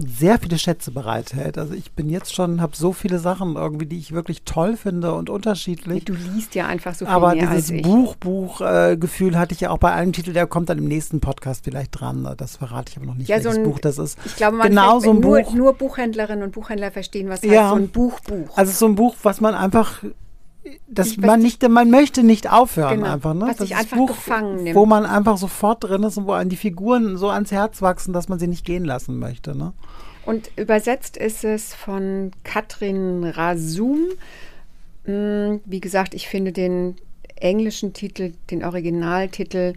sehr 0.00 0.38
viele 0.38 0.58
Schätze 0.58 0.92
bereithält. 0.92 1.58
Also 1.58 1.74
ich 1.74 1.90
bin 1.90 2.08
jetzt 2.08 2.32
schon, 2.32 2.60
habe 2.60 2.76
so 2.76 2.92
viele 2.92 3.18
Sachen 3.18 3.56
irgendwie, 3.56 3.86
die 3.86 3.98
ich 3.98 4.12
wirklich 4.12 4.42
toll 4.44 4.76
finde 4.76 5.12
und 5.12 5.28
unterschiedlich. 5.28 6.04
Du 6.04 6.12
liest 6.14 6.54
ja 6.54 6.66
einfach 6.66 6.94
so 6.94 7.04
viel 7.04 7.12
Aber 7.12 7.34
mehr 7.34 7.50
dieses. 7.52 7.82
Buch-Buch-Gefühl 7.82 9.36
hatte 9.38 9.54
ich 9.54 9.60
ja 9.60 9.70
auch 9.70 9.78
bei 9.78 9.92
einem 9.92 10.12
Titel, 10.12 10.32
der 10.32 10.46
kommt 10.46 10.68
dann 10.68 10.78
im 10.78 10.84
nächsten 10.86 11.20
Podcast 11.20 11.64
vielleicht 11.64 11.98
dran. 12.00 12.32
Das 12.36 12.56
verrate 12.56 12.90
ich 12.92 12.96
aber 12.96 13.06
noch 13.06 13.14
nicht, 13.16 13.28
Ja, 13.28 13.38
so 13.38 13.46
welches 13.46 13.58
ein- 13.58 13.64
Buch 13.64 13.78
das 13.80 13.98
ist. 13.98 14.18
Ich 14.24 14.36
glaube, 14.36 14.56
man 14.56 14.68
genau 14.68 15.00
so 15.00 15.10
ein 15.10 15.20
nur, 15.20 15.42
Buch. 15.42 15.54
nur 15.54 15.74
Buchhändlerinnen 15.74 16.44
und 16.44 16.52
Buchhändler 16.52 16.90
verstehen, 16.92 17.28
was 17.28 17.42
heißt 17.42 17.52
Ja. 17.52 17.70
so 17.70 17.74
ein 17.76 17.88
Buchbuch. 17.88 18.56
Also 18.56 18.72
so 18.72 18.86
ein 18.86 18.94
Buch, 18.94 19.16
was 19.22 19.40
man 19.40 19.54
einfach, 19.54 20.02
dass 20.88 21.08
Ich- 21.08 21.18
man 21.18 21.40
nicht, 21.40 21.66
man 21.68 21.90
möchte 21.90 22.22
nicht 22.22 22.50
aufhören 22.50 23.00
Genau, 23.00 23.12
einfach. 23.14 23.34
Ne? 23.34 23.46
was 23.48 23.56
das 23.56 23.72
einfach 23.72 23.96
Buch, 23.96 24.08
gefangen 24.08 24.64
nimmt. 24.64 24.76
Wo 24.76 24.86
man 24.86 25.06
einfach 25.06 25.38
sofort 25.38 25.84
drin 25.84 26.02
ist 26.02 26.16
und 26.18 26.26
wo 26.26 26.32
einem 26.32 26.50
die 26.50 26.56
Figuren 26.56 27.16
so 27.16 27.28
ans 27.30 27.50
Herz 27.52 27.80
wachsen, 27.82 28.12
dass 28.12 28.28
man 28.28 28.38
sie 28.38 28.46
nicht 28.48 28.64
gehen 28.64 28.84
lassen 28.84 29.18
möchte. 29.18 29.56
Ne? 29.56 29.72
Und 30.26 30.50
übersetzt 30.56 31.16
ist 31.16 31.44
es 31.44 31.74
von 31.74 32.32
Katrin 32.44 33.24
Rasum. 33.24 34.00
Mm, 35.06 35.56
Wie 35.64 35.80
gesagt, 35.80 36.12
ich 36.14 36.28
finde 36.28 36.52
den 36.52 36.96
englischen 37.36 37.92
Titel, 37.94 38.32
den 38.50 38.64
Originaltitel 38.64 39.74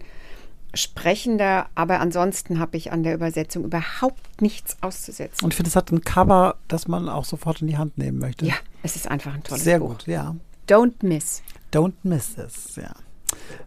sprechender, 0.73 1.67
aber 1.75 1.99
ansonsten 1.99 2.59
habe 2.59 2.77
ich 2.77 2.91
an 2.91 3.03
der 3.03 3.13
Übersetzung 3.13 3.63
überhaupt 3.65 4.41
nichts 4.41 4.77
auszusetzen. 4.81 5.43
Und 5.43 5.51
ich 5.51 5.57
finde, 5.57 5.69
es 5.69 5.75
hat 5.75 5.91
ein 5.91 6.01
Cover, 6.01 6.55
das 6.67 6.87
man 6.87 7.09
auch 7.09 7.25
sofort 7.25 7.61
in 7.61 7.67
die 7.67 7.77
Hand 7.77 7.97
nehmen 7.97 8.19
möchte. 8.19 8.45
ja, 8.45 8.53
es 8.81 8.95
ist 8.95 9.09
einfach 9.09 9.33
ein 9.33 9.43
tolles 9.43 9.63
Sehr 9.63 9.79
Buch. 9.79 9.89
gut, 9.89 10.07
ja. 10.07 10.35
Don't 10.67 11.03
miss. 11.03 11.41
Don't 11.73 11.93
miss 12.03 12.35
this, 12.35 12.75
ja. 12.75 12.93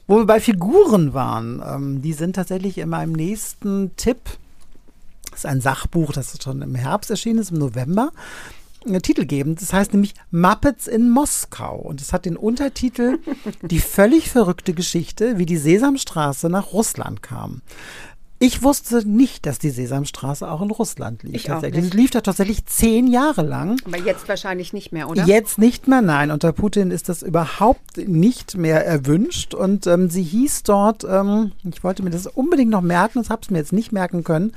Wo 0.06 0.18
wir 0.18 0.26
bei 0.26 0.40
Figuren 0.40 1.14
waren, 1.14 1.62
ähm, 1.66 2.02
die 2.02 2.12
sind 2.12 2.36
tatsächlich 2.36 2.78
in 2.78 2.88
meinem 2.88 3.12
nächsten 3.12 3.96
Tipp. 3.96 4.18
Das 5.30 5.40
ist 5.40 5.46
ein 5.46 5.60
Sachbuch, 5.60 6.12
das 6.12 6.36
schon 6.42 6.62
im 6.62 6.74
Herbst 6.74 7.10
erschienen 7.10 7.38
ist, 7.38 7.50
im 7.50 7.58
November. 7.58 8.12
Äh, 8.86 9.00
titelgebend. 9.00 9.60
Das 9.60 9.72
heißt 9.72 9.92
nämlich 9.92 10.14
Muppets 10.30 10.86
in 10.86 11.10
Moskau. 11.10 11.76
Und 11.76 12.00
es 12.00 12.12
hat 12.12 12.26
den 12.26 12.36
Untertitel 12.36 13.18
Die 13.62 13.80
völlig 13.80 14.30
verrückte 14.30 14.74
Geschichte, 14.74 15.38
wie 15.38 15.46
die 15.46 15.56
Sesamstraße 15.56 16.48
nach 16.48 16.72
Russland 16.72 17.22
kam. 17.22 17.62
Ich 18.38 18.62
wusste 18.62 19.08
nicht, 19.08 19.46
dass 19.46 19.58
die 19.58 19.70
Sesamstraße 19.70 20.50
auch 20.50 20.60
in 20.60 20.70
Russland 20.70 21.22
lief. 21.22 21.34
Ich 21.34 21.44
auch 21.44 21.54
tatsächlich. 21.54 21.84
nicht. 21.84 21.94
Lief 21.94 22.10
da 22.10 22.20
tatsächlich 22.20 22.66
zehn 22.66 23.06
Jahre 23.06 23.42
lang. 23.42 23.80
Aber 23.84 23.98
jetzt 23.98 24.28
wahrscheinlich 24.28 24.72
nicht 24.72 24.92
mehr, 24.92 25.08
oder? 25.08 25.24
Jetzt 25.24 25.58
nicht 25.58 25.88
mehr, 25.88 26.02
nein. 26.02 26.30
Unter 26.30 26.52
Putin 26.52 26.90
ist 26.90 27.08
das 27.08 27.22
überhaupt 27.22 27.96
nicht 27.96 28.56
mehr 28.56 28.84
erwünscht. 28.84 29.54
Und 29.54 29.86
ähm, 29.86 30.10
sie 30.10 30.22
hieß 30.22 30.64
dort, 30.64 31.04
ähm, 31.04 31.52
ich 31.62 31.84
wollte 31.84 32.02
mir 32.02 32.10
das 32.10 32.26
unbedingt 32.26 32.70
noch 32.70 32.82
merken, 32.82 33.20
das 33.20 33.30
habe 33.30 33.42
ich 33.44 33.50
mir 33.50 33.58
jetzt 33.58 33.72
nicht 33.72 33.92
merken 33.92 34.24
können. 34.24 34.52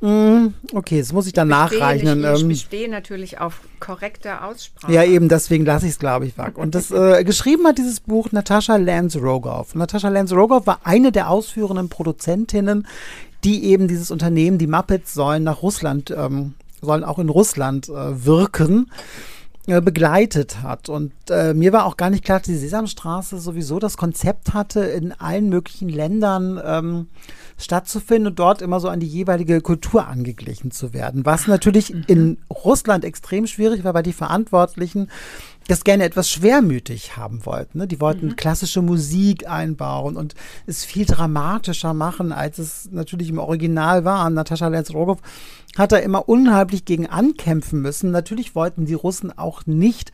Mm, 0.00 0.48
okay, 0.72 0.98
das 1.00 1.12
muss 1.12 1.26
ich 1.26 1.32
dann 1.32 1.48
nachreichen. 1.48 2.20
Ich, 2.24 2.30
ich 2.30 2.42
Ähm, 2.42 2.48
bestehe 2.48 2.90
natürlich 2.90 3.40
auf 3.40 3.60
korrekter 3.80 4.44
Aussprache. 4.44 4.92
ja, 4.92 5.02
eben, 5.04 5.28
deswegen 5.28 5.64
lasse 5.64 5.86
ich 5.86 5.92
es, 5.92 5.98
glaube 5.98 6.26
ich, 6.26 6.36
weg. 6.36 6.58
Und 6.58 6.74
das 6.74 6.90
äh, 6.90 7.24
geschrieben 7.24 7.66
hat 7.66 7.78
dieses 7.78 8.00
Buch 8.00 8.30
Natascha 8.32 8.76
Lance 8.76 9.18
Rogoff. 9.18 9.74
Natascha 9.74 10.08
Lance 10.08 10.34
Rogoff 10.34 10.66
war 10.66 10.80
eine 10.84 11.10
der 11.12 11.30
ausführenden 11.30 11.88
Produzentinnen, 11.88 12.86
die 13.44 13.64
eben 13.64 13.88
dieses 13.88 14.10
Unternehmen, 14.10 14.58
die 14.58 14.66
Muppets, 14.66 15.14
sollen 15.14 15.44
nach 15.44 15.62
Russland, 15.62 16.10
ähm, 16.16 16.54
sollen 16.82 17.04
auch 17.04 17.18
in 17.18 17.28
Russland 17.28 17.88
äh, 17.88 18.24
wirken 18.26 18.90
begleitet 19.66 20.62
hat. 20.62 20.88
Und 20.88 21.12
äh, 21.30 21.54
mir 21.54 21.72
war 21.72 21.86
auch 21.86 21.96
gar 21.96 22.10
nicht 22.10 22.24
klar, 22.24 22.38
dass 22.38 22.46
die 22.46 22.56
Sesamstraße 22.56 23.38
sowieso 23.38 23.78
das 23.78 23.96
Konzept 23.96 24.52
hatte, 24.52 24.80
in 24.80 25.12
allen 25.12 25.48
möglichen 25.48 25.88
Ländern 25.88 26.60
ähm, 26.62 27.06
stattzufinden 27.56 28.28
und 28.28 28.38
dort 28.38 28.60
immer 28.60 28.80
so 28.80 28.88
an 28.88 29.00
die 29.00 29.06
jeweilige 29.06 29.60
Kultur 29.60 30.06
angeglichen 30.06 30.70
zu 30.70 30.92
werden. 30.92 31.24
Was 31.24 31.46
natürlich 31.46 31.94
in 32.08 32.38
Russland 32.50 33.04
extrem 33.04 33.46
schwierig 33.46 33.84
war, 33.84 33.94
weil 33.94 34.02
die 34.02 34.12
Verantwortlichen 34.12 35.08
das 35.68 35.84
gerne 35.84 36.04
etwas 36.04 36.28
schwermütig 36.28 37.16
haben 37.16 37.46
wollten. 37.46 37.78
Ne? 37.78 37.86
Die 37.86 38.00
wollten 38.00 38.36
klassische 38.36 38.82
Musik 38.82 39.48
einbauen 39.48 40.16
und 40.16 40.34
es 40.66 40.84
viel 40.84 41.06
dramatischer 41.06 41.94
machen, 41.94 42.32
als 42.32 42.58
es 42.58 42.88
natürlich 42.90 43.30
im 43.30 43.38
Original 43.38 44.04
war. 44.04 44.28
Natascha 44.28 44.68
Lenz-Rogow 44.68 45.18
hat 45.76 45.92
da 45.92 45.96
immer 45.96 46.28
unheimlich 46.28 46.84
gegen 46.84 47.06
ankämpfen 47.06 47.80
müssen. 47.80 48.10
Natürlich 48.10 48.54
wollten 48.54 48.86
die 48.86 48.94
Russen 48.94 49.36
auch 49.36 49.66
nicht, 49.66 50.12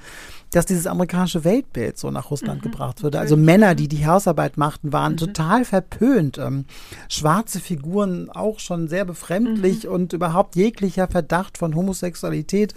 dass 0.52 0.66
dieses 0.66 0.86
amerikanische 0.86 1.44
Weltbild 1.44 1.98
so 1.98 2.10
nach 2.10 2.30
Russland 2.30 2.62
gebracht 2.62 3.02
wurde. 3.02 3.20
Also 3.20 3.36
Männer, 3.36 3.74
die 3.74 3.88
die 3.88 4.06
Hausarbeit 4.06 4.56
machten, 4.56 4.92
waren 4.92 5.16
total 5.16 5.64
verpönt. 5.64 6.38
Ähm, 6.38 6.64
schwarze 7.08 7.60
Figuren 7.60 8.30
auch 8.30 8.58
schon 8.58 8.88
sehr 8.88 9.04
befremdlich 9.04 9.86
und 9.86 10.12
überhaupt 10.12 10.56
jeglicher 10.56 11.08
Verdacht 11.08 11.58
von 11.58 11.74
Homosexualität 11.74 12.74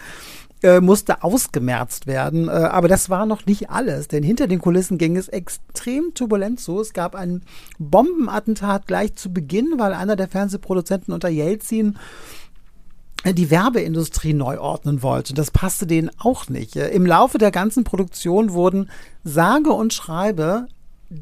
äh, 0.63 0.81
musste 0.81 1.23
ausgemerzt 1.23 2.07
werden. 2.07 2.47
Äh, 2.47 2.51
aber 2.51 2.87
das 2.87 3.09
war 3.09 3.25
noch 3.25 3.45
nicht 3.45 3.69
alles, 3.69 4.07
denn 4.07 4.23
hinter 4.23 4.47
den 4.47 4.59
Kulissen 4.59 4.97
ging 4.97 5.17
es 5.17 5.27
extrem 5.27 6.13
turbulent 6.13 6.59
zu. 6.59 6.79
Es 6.79 6.93
gab 6.93 7.15
ein 7.15 7.43
Bombenattentat 7.79 8.87
gleich 8.87 9.15
zu 9.15 9.31
Beginn, 9.31 9.73
weil 9.77 9.93
einer 9.93 10.15
der 10.15 10.27
Fernsehproduzenten 10.27 11.13
unter 11.13 11.29
Jelzin 11.29 11.97
die 13.25 13.49
Werbeindustrie 13.49 14.33
neu 14.33 14.59
ordnen 14.59 15.01
wollte. 15.01 15.33
Das 15.33 15.49
passte 15.51 15.87
denen 15.87 16.11
auch 16.17 16.49
nicht. 16.49 16.75
Äh, 16.75 16.89
Im 16.89 17.05
Laufe 17.05 17.37
der 17.37 17.51
ganzen 17.51 17.83
Produktion 17.83 18.51
wurden 18.51 18.89
sage 19.23 19.71
und 19.71 19.93
schreibe 19.93 20.67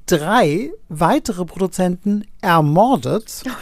drei 0.06 0.72
weitere 0.90 1.46
Produzenten 1.46 2.26
ermordet. 2.42 3.44
Nein. 3.46 3.56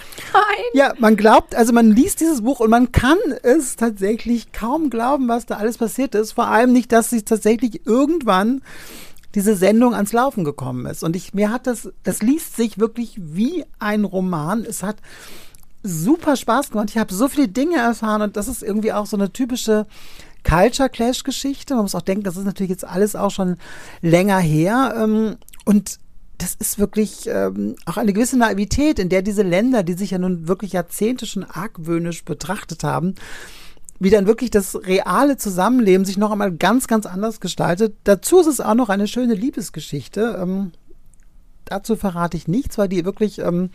Ja, 0.73 0.93
man 0.99 1.15
glaubt, 1.15 1.55
also 1.55 1.73
man 1.73 1.91
liest 1.91 2.19
dieses 2.19 2.41
Buch 2.41 2.59
und 2.59 2.69
man 2.69 2.91
kann 2.91 3.17
es 3.43 3.75
tatsächlich 3.75 4.51
kaum 4.51 4.89
glauben, 4.89 5.27
was 5.27 5.45
da 5.45 5.57
alles 5.57 5.77
passiert 5.77 6.15
ist. 6.15 6.33
Vor 6.33 6.47
allem 6.47 6.73
nicht, 6.73 6.91
dass 6.91 7.09
sich 7.09 7.25
tatsächlich 7.25 7.85
irgendwann 7.85 8.61
diese 9.35 9.55
Sendung 9.55 9.93
ans 9.93 10.13
Laufen 10.13 10.43
gekommen 10.43 10.85
ist. 10.85 11.03
Und 11.03 11.15
ich, 11.15 11.33
mir 11.33 11.51
hat 11.51 11.67
das, 11.67 11.89
das 12.03 12.21
liest 12.21 12.55
sich 12.55 12.79
wirklich 12.79 13.15
wie 13.17 13.63
ein 13.77 14.03
Roman. 14.03 14.65
Es 14.65 14.83
hat 14.83 14.97
super 15.83 16.35
Spaß 16.35 16.71
gemacht. 16.71 16.89
Ich 16.89 16.97
habe 16.97 17.13
so 17.13 17.27
viele 17.27 17.47
Dinge 17.47 17.77
erfahren 17.77 18.21
und 18.21 18.37
das 18.37 18.47
ist 18.47 18.63
irgendwie 18.63 18.91
auch 18.91 19.05
so 19.05 19.17
eine 19.17 19.31
typische 19.31 19.87
Culture 20.43 20.89
Clash 20.89 21.23
Geschichte. 21.23 21.75
Man 21.75 21.83
muss 21.83 21.95
auch 21.95 22.01
denken, 22.01 22.23
das 22.23 22.37
ist 22.37 22.45
natürlich 22.45 22.71
jetzt 22.71 22.85
alles 22.85 23.15
auch 23.15 23.31
schon 23.31 23.57
länger 24.01 24.39
her. 24.39 24.95
Ähm, 24.97 25.37
und 25.65 25.99
das 26.39 26.55
ist 26.55 26.79
wirklich 26.79 27.27
ähm, 27.27 27.75
auch 27.85 27.97
eine 27.97 28.13
gewisse 28.13 28.37
Naivität, 28.37 28.97
in 28.97 29.09
der 29.09 29.21
diese 29.21 29.43
Länder, 29.43 29.83
die 29.83 29.93
sich 29.93 30.11
ja 30.11 30.17
nun 30.17 30.47
wirklich 30.47 30.71
Jahrzehnte 30.71 31.25
schon 31.25 31.43
argwöhnisch 31.43 32.23
betrachtet 32.23 32.83
haben, 32.83 33.15
wie 33.99 34.09
dann 34.09 34.25
wirklich 34.25 34.49
das 34.49 34.75
reale 34.87 35.35
Zusammenleben 35.35 36.05
sich 36.05 36.17
noch 36.17 36.31
einmal 36.31 36.53
ganz, 36.53 36.87
ganz 36.87 37.05
anders 37.05 37.41
gestaltet. 37.41 37.95
Dazu 38.05 38.39
ist 38.39 38.47
es 38.47 38.61
auch 38.61 38.73
noch 38.73 38.87
eine 38.87 39.07
schöne 39.07 39.33
Liebesgeschichte. 39.33 40.39
Ähm, 40.41 40.71
dazu 41.65 41.97
verrate 41.97 42.37
ich 42.37 42.47
nichts, 42.47 42.77
weil 42.77 42.87
die 42.87 43.03
wirklich, 43.03 43.39
ähm, 43.39 43.69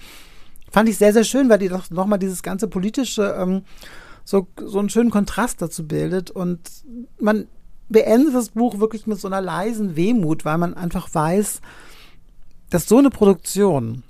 fand 0.70 0.88
ich 0.88 0.96
sehr, 0.96 1.12
sehr 1.12 1.24
schön, 1.24 1.50
weil 1.50 1.58
die 1.58 1.68
doch 1.68 1.90
nochmal 1.90 2.18
dieses 2.18 2.42
ganze 2.42 2.66
politische 2.66 3.36
ähm, 3.38 3.62
so, 4.24 4.48
so 4.56 4.78
einen 4.78 4.88
schönen 4.88 5.10
Kontrast 5.10 5.60
dazu 5.60 5.86
bildet. 5.86 6.30
Und 6.30 6.60
man 7.20 7.46
beendet 7.90 8.34
das 8.34 8.50
Buch 8.50 8.80
wirklich 8.80 9.06
mit 9.06 9.20
so 9.20 9.28
einer 9.28 9.42
leisen 9.42 9.96
Wehmut, 9.96 10.46
weil 10.46 10.56
man 10.56 10.72
einfach 10.72 11.12
weiß, 11.12 11.60
dass 12.74 12.88
so 12.88 12.98
eine 12.98 13.10
Produktion 13.10 14.02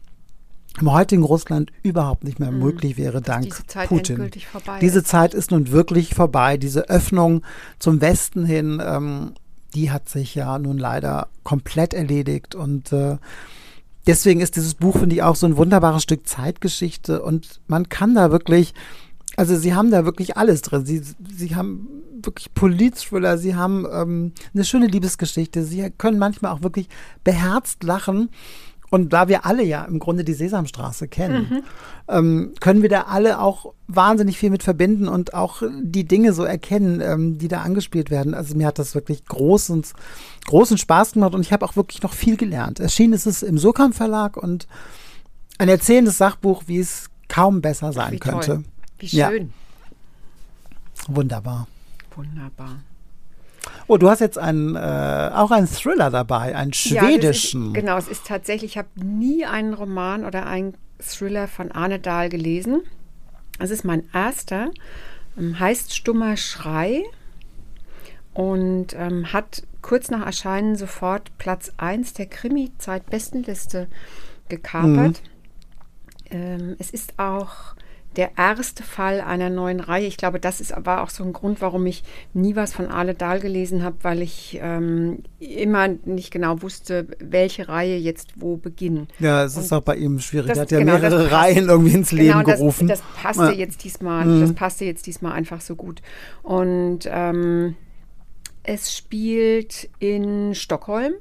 im 0.80 0.90
heutigen 0.90 1.22
Russland 1.22 1.70
überhaupt 1.82 2.24
nicht 2.24 2.40
mehr 2.40 2.50
mhm. 2.50 2.60
möglich 2.60 2.96
wäre, 2.96 3.20
dank 3.20 3.44
diese 3.44 3.66
Zeit 3.66 3.90
Putin. 3.90 4.30
diese. 4.80 5.04
Zeit 5.04 5.34
ist 5.34 5.50
nun 5.50 5.70
wirklich 5.70 6.14
vorbei. 6.14 6.56
Diese 6.56 6.88
Öffnung 6.88 7.42
zum 7.78 8.00
Westen 8.00 8.46
hin, 8.46 8.82
ähm, 8.82 9.34
die 9.74 9.90
hat 9.90 10.08
sich 10.08 10.34
ja 10.34 10.58
nun 10.58 10.78
leider 10.78 11.28
komplett 11.42 11.92
erledigt. 11.92 12.54
Und 12.54 12.90
äh, 12.94 13.18
deswegen 14.06 14.40
ist 14.40 14.56
dieses 14.56 14.72
Buch, 14.72 14.98
finde 14.98 15.14
ich, 15.14 15.22
auch 15.22 15.36
so 15.36 15.46
ein 15.46 15.58
wunderbares 15.58 16.02
Stück 16.02 16.26
Zeitgeschichte. 16.26 17.20
Und 17.20 17.60
man 17.66 17.90
kann 17.90 18.14
da 18.14 18.30
wirklich, 18.30 18.72
also 19.36 19.58
sie 19.58 19.74
haben 19.74 19.90
da 19.90 20.06
wirklich 20.06 20.38
alles 20.38 20.62
drin. 20.62 20.86
Sie, 20.86 21.02
sie 21.36 21.54
haben 21.54 21.86
wirklich 22.26 22.52
Politthriller, 22.54 23.38
sie 23.38 23.54
haben 23.54 23.86
ähm, 23.90 24.32
eine 24.54 24.64
schöne 24.64 24.86
Liebesgeschichte, 24.86 25.64
sie 25.64 25.90
können 25.90 26.18
manchmal 26.18 26.52
auch 26.52 26.62
wirklich 26.62 26.88
beherzt 27.22 27.82
lachen. 27.82 28.30
Und 28.90 29.12
da 29.12 29.26
wir 29.26 29.44
alle 29.44 29.64
ja 29.64 29.84
im 29.86 29.98
Grunde 29.98 30.22
die 30.22 30.34
Sesamstraße 30.34 31.08
kennen, 31.08 31.48
mhm. 31.50 31.62
ähm, 32.06 32.52
können 32.60 32.82
wir 32.82 32.88
da 32.88 33.02
alle 33.02 33.40
auch 33.40 33.74
wahnsinnig 33.88 34.38
viel 34.38 34.50
mit 34.50 34.62
verbinden 34.62 35.08
und 35.08 35.34
auch 35.34 35.62
die 35.82 36.04
Dinge 36.04 36.32
so 36.32 36.44
erkennen, 36.44 37.00
ähm, 37.00 37.38
die 37.38 37.48
da 37.48 37.62
angespielt 37.62 38.10
werden. 38.10 38.34
Also 38.34 38.56
mir 38.56 38.68
hat 38.68 38.78
das 38.78 38.94
wirklich 38.94 39.24
großen, 39.24 39.84
großen 40.46 40.78
Spaß 40.78 41.12
gemacht 41.12 41.34
und 41.34 41.40
ich 41.40 41.52
habe 41.52 41.64
auch 41.64 41.74
wirklich 41.74 42.02
noch 42.02 42.12
viel 42.12 42.36
gelernt. 42.36 42.78
Erschienen 42.78 43.14
ist 43.14 43.26
es 43.26 43.42
im 43.42 43.58
Surkamp 43.58 43.96
Verlag 43.96 44.36
und 44.36 44.68
ein 45.58 45.68
erzählendes 45.68 46.18
Sachbuch, 46.18 46.64
wie 46.66 46.78
es 46.78 47.10
kaum 47.28 47.62
besser 47.62 47.92
sein 47.92 48.12
wie 48.12 48.18
könnte. 48.20 48.46
Toll. 48.46 48.64
Wie 48.98 49.08
schön. 49.08 49.18
Ja. 49.18 49.30
Wunderbar. 51.08 51.66
Wunderbar. 52.16 52.80
Oh, 53.86 53.96
du 53.96 54.08
hast 54.08 54.20
jetzt 54.20 54.38
einen, 54.38 54.76
äh, 54.76 55.30
auch 55.34 55.50
einen 55.50 55.66
Thriller 55.66 56.10
dabei, 56.10 56.54
einen 56.56 56.72
schwedischen. 56.72 57.62
Ja, 57.62 57.68
ist, 57.68 57.74
genau, 57.74 57.96
es 57.96 58.08
ist 58.08 58.26
tatsächlich, 58.26 58.72
ich 58.72 58.78
habe 58.78 58.88
nie 58.96 59.44
einen 59.44 59.74
Roman 59.74 60.24
oder 60.24 60.46
einen 60.46 60.74
Thriller 60.98 61.48
von 61.48 61.72
Arne 61.72 61.98
Dahl 61.98 62.28
gelesen. 62.28 62.82
Es 63.58 63.70
ist 63.70 63.84
mein 63.84 64.08
erster, 64.12 64.70
ähm, 65.38 65.58
heißt 65.58 65.94
Stummer 65.94 66.36
Schrei 66.36 67.04
und 68.32 68.94
ähm, 68.94 69.32
hat 69.32 69.62
kurz 69.82 70.10
nach 70.10 70.24
Erscheinen 70.24 70.76
sofort 70.76 71.36
Platz 71.38 71.72
1 71.76 72.14
der 72.14 72.26
Krimi-Zeit-Bestenliste 72.26 73.88
gekapert. 74.48 75.22
Mhm. 75.22 76.36
Ähm, 76.36 76.76
es 76.78 76.90
ist 76.90 77.18
auch 77.18 77.74
der 78.16 78.32
erste 78.36 78.82
Fall 78.82 79.20
einer 79.20 79.50
neuen 79.50 79.80
Reihe. 79.80 80.06
Ich 80.06 80.16
glaube, 80.16 80.40
das 80.40 80.60
ist, 80.60 80.74
war 80.84 81.02
auch 81.02 81.10
so 81.10 81.24
ein 81.24 81.32
Grund, 81.32 81.60
warum 81.60 81.86
ich 81.86 82.02
nie 82.32 82.56
was 82.56 82.72
von 82.72 82.86
Ale 82.88 83.14
Dahl 83.14 83.40
gelesen 83.40 83.82
habe, 83.82 83.96
weil 84.02 84.22
ich 84.22 84.58
ähm, 84.62 85.22
immer 85.38 85.88
nicht 85.88 86.30
genau 86.30 86.62
wusste, 86.62 87.06
welche 87.18 87.68
Reihe 87.68 87.96
jetzt 87.96 88.34
wo 88.36 88.56
beginnt. 88.56 89.10
Ja, 89.18 89.44
es 89.44 89.56
ist 89.56 89.72
auch 89.72 89.82
bei 89.82 89.96
ihm 89.96 90.20
schwierig. 90.20 90.50
er 90.50 90.62
hat 90.62 90.70
ja 90.70 90.78
genau, 90.78 90.92
mehrere 90.92 91.30
Reihen 91.30 91.68
irgendwie 91.68 91.94
ins 91.94 92.12
Leben 92.12 92.40
genau, 92.40 92.44
gerufen. 92.44 92.88
Das, 92.88 93.00
das 93.00 93.22
passte 93.22 93.52
ja. 93.52 93.58
jetzt 93.58 93.84
diesmal, 93.84 94.24
mhm. 94.24 94.40
das 94.40 94.52
passte 94.54 94.84
jetzt 94.84 95.06
diesmal 95.06 95.32
einfach 95.32 95.60
so 95.60 95.76
gut. 95.76 96.02
Und 96.42 97.00
ähm, 97.06 97.76
es 98.64 98.96
spielt 98.96 99.90
in 99.98 100.54
Stockholm 100.54 101.14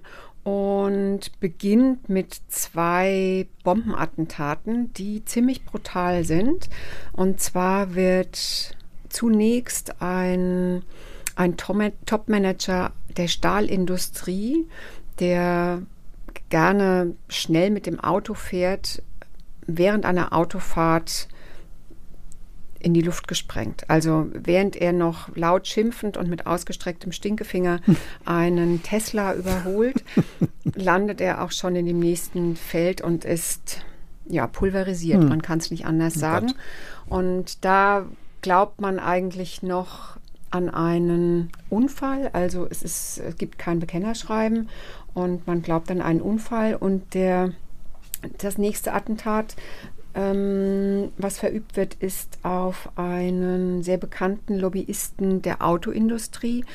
und 0.44 1.40
beginnt 1.40 2.10
mit 2.10 2.42
zwei 2.50 3.48
Bombenattentaten, 3.64 4.94
die 4.94 5.24
ziemlich 5.24 5.66
brutal 5.66 6.26
sind. 6.26 6.70
Und 7.14 7.40
zwar 7.40 7.96
wird 7.96 8.76
zunächst 9.10 10.02
ein, 10.02 10.84
ein 11.36 11.56
Top-Manager 11.56 12.92
der 13.16 13.28
Stahlindustrie, 13.28 14.68
der 15.20 15.82
gerne 16.50 17.16
schnell 17.30 17.70
mit 17.70 17.86
dem 17.86 18.00
Auto 18.00 18.34
fährt, 18.34 19.02
während 19.66 20.06
einer 20.06 20.34
Autofahrt 20.34 21.30
in 22.84 22.94
die 22.94 23.02
Luft 23.02 23.28
gesprengt. 23.28 23.90
Also 23.90 24.28
während 24.34 24.76
er 24.76 24.94
noch 24.94 25.36
laut 25.36 25.68
schimpfend 25.68 26.18
und 26.18 26.30
mit 26.30 26.46
ausgestrecktem 26.46 27.12
Stinkefinger 27.12 27.80
einen 28.26 28.84
Tesla 28.84 29.34
überholt, 29.34 30.04
landet 30.76 31.22
er 31.22 31.44
auch 31.44 31.52
schon 31.52 31.76
in 31.76 31.86
dem 31.86 32.00
nächsten 32.00 32.56
Feld 32.56 33.02
und 33.02 33.26
ist 33.26 33.82
ja 34.28 34.48
pulverisiert. 34.48 35.22
Hm. 35.22 35.30
Man 35.30 35.42
kann 35.42 35.60
es 35.60 35.72
nicht 35.72 35.86
anders 35.86 36.18
oh 36.18 36.20
sagen. 36.20 36.54
Oh 37.10 37.16
und 37.16 37.64
da 37.66 38.06
glaubt 38.42 38.82
man 38.82 39.00
eigentlich 39.00 39.64
noch 39.64 40.18
an 40.52 40.70
einen 40.70 41.52
Unfall. 41.70 42.30
Also 42.34 42.68
es, 42.70 42.84
ist, 42.84 43.18
es 43.18 43.38
gibt 43.38 43.58
kein 43.58 43.80
Bekennerschreiben 43.80 44.70
und 45.14 45.48
man 45.48 45.62
glaubt 45.62 45.90
an 45.90 46.02
einen 46.02 46.22
Unfall 46.22 46.76
und 46.76 47.14
der 47.14 47.54
das 48.38 48.58
nächste 48.58 48.94
Attentat 48.94 49.56
ähm, 50.16 51.12
was 51.18 51.40
verübt 51.40 51.76
wird, 51.76 51.96
ist 51.96 52.40
auf 52.44 52.90
einen 52.98 53.84
sehr 53.84 53.98
bekannten 53.98 54.58
Lobbyisten 54.58 55.42
der 55.42 55.62
Autoindustrie. 55.66 56.66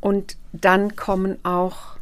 Und 0.00 0.36
dann 0.52 0.96
kommen 0.96 1.38
auch 1.44 1.96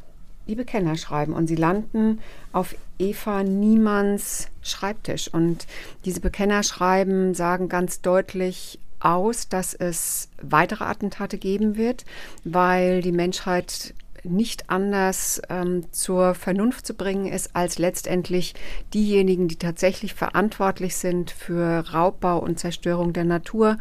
die 0.47 0.55
Bekennerschreiben 0.55 1.35
und 1.35 1.47
sie 1.47 1.55
landen 1.55 2.19
auf 2.53 2.75
Eva 2.99 3.43
Niemanns 3.43 4.49
Schreibtisch. 4.63 5.33
Und 5.33 5.67
diese 6.05 6.21
Bekennerschreiben 6.21 7.35
sagen 7.35 7.69
ganz 7.69 8.01
deutlich 8.01 8.79
aus, 9.01 9.49
dass 9.49 9.75
es 9.75 10.29
weitere 10.43 10.85
Attentate 10.85 11.39
geben 11.39 11.77
wird, 11.77 12.05
weil 12.45 13.01
die 13.01 13.13
Menschheit 13.13 13.95
nicht 14.25 14.71
anders 14.71 15.41
ähm, 15.49 15.85
zur 15.93 16.35
Vernunft 16.35 16.87
zu 16.87 16.95
bringen 16.95 17.27
ist, 17.27 17.55
als 17.55 17.79
letztendlich 17.79 18.55
diejenigen, 18.93 19.49
die 19.49 19.57
tatsächlich 19.57 20.15
verantwortlich 20.15 20.97
sind 20.97 21.31
für 21.31 21.85
Raubbau 21.93 22.39
und 22.39 22.59
Zerstörung 22.59 23.13
der 23.13 23.25
Natur 23.25 23.79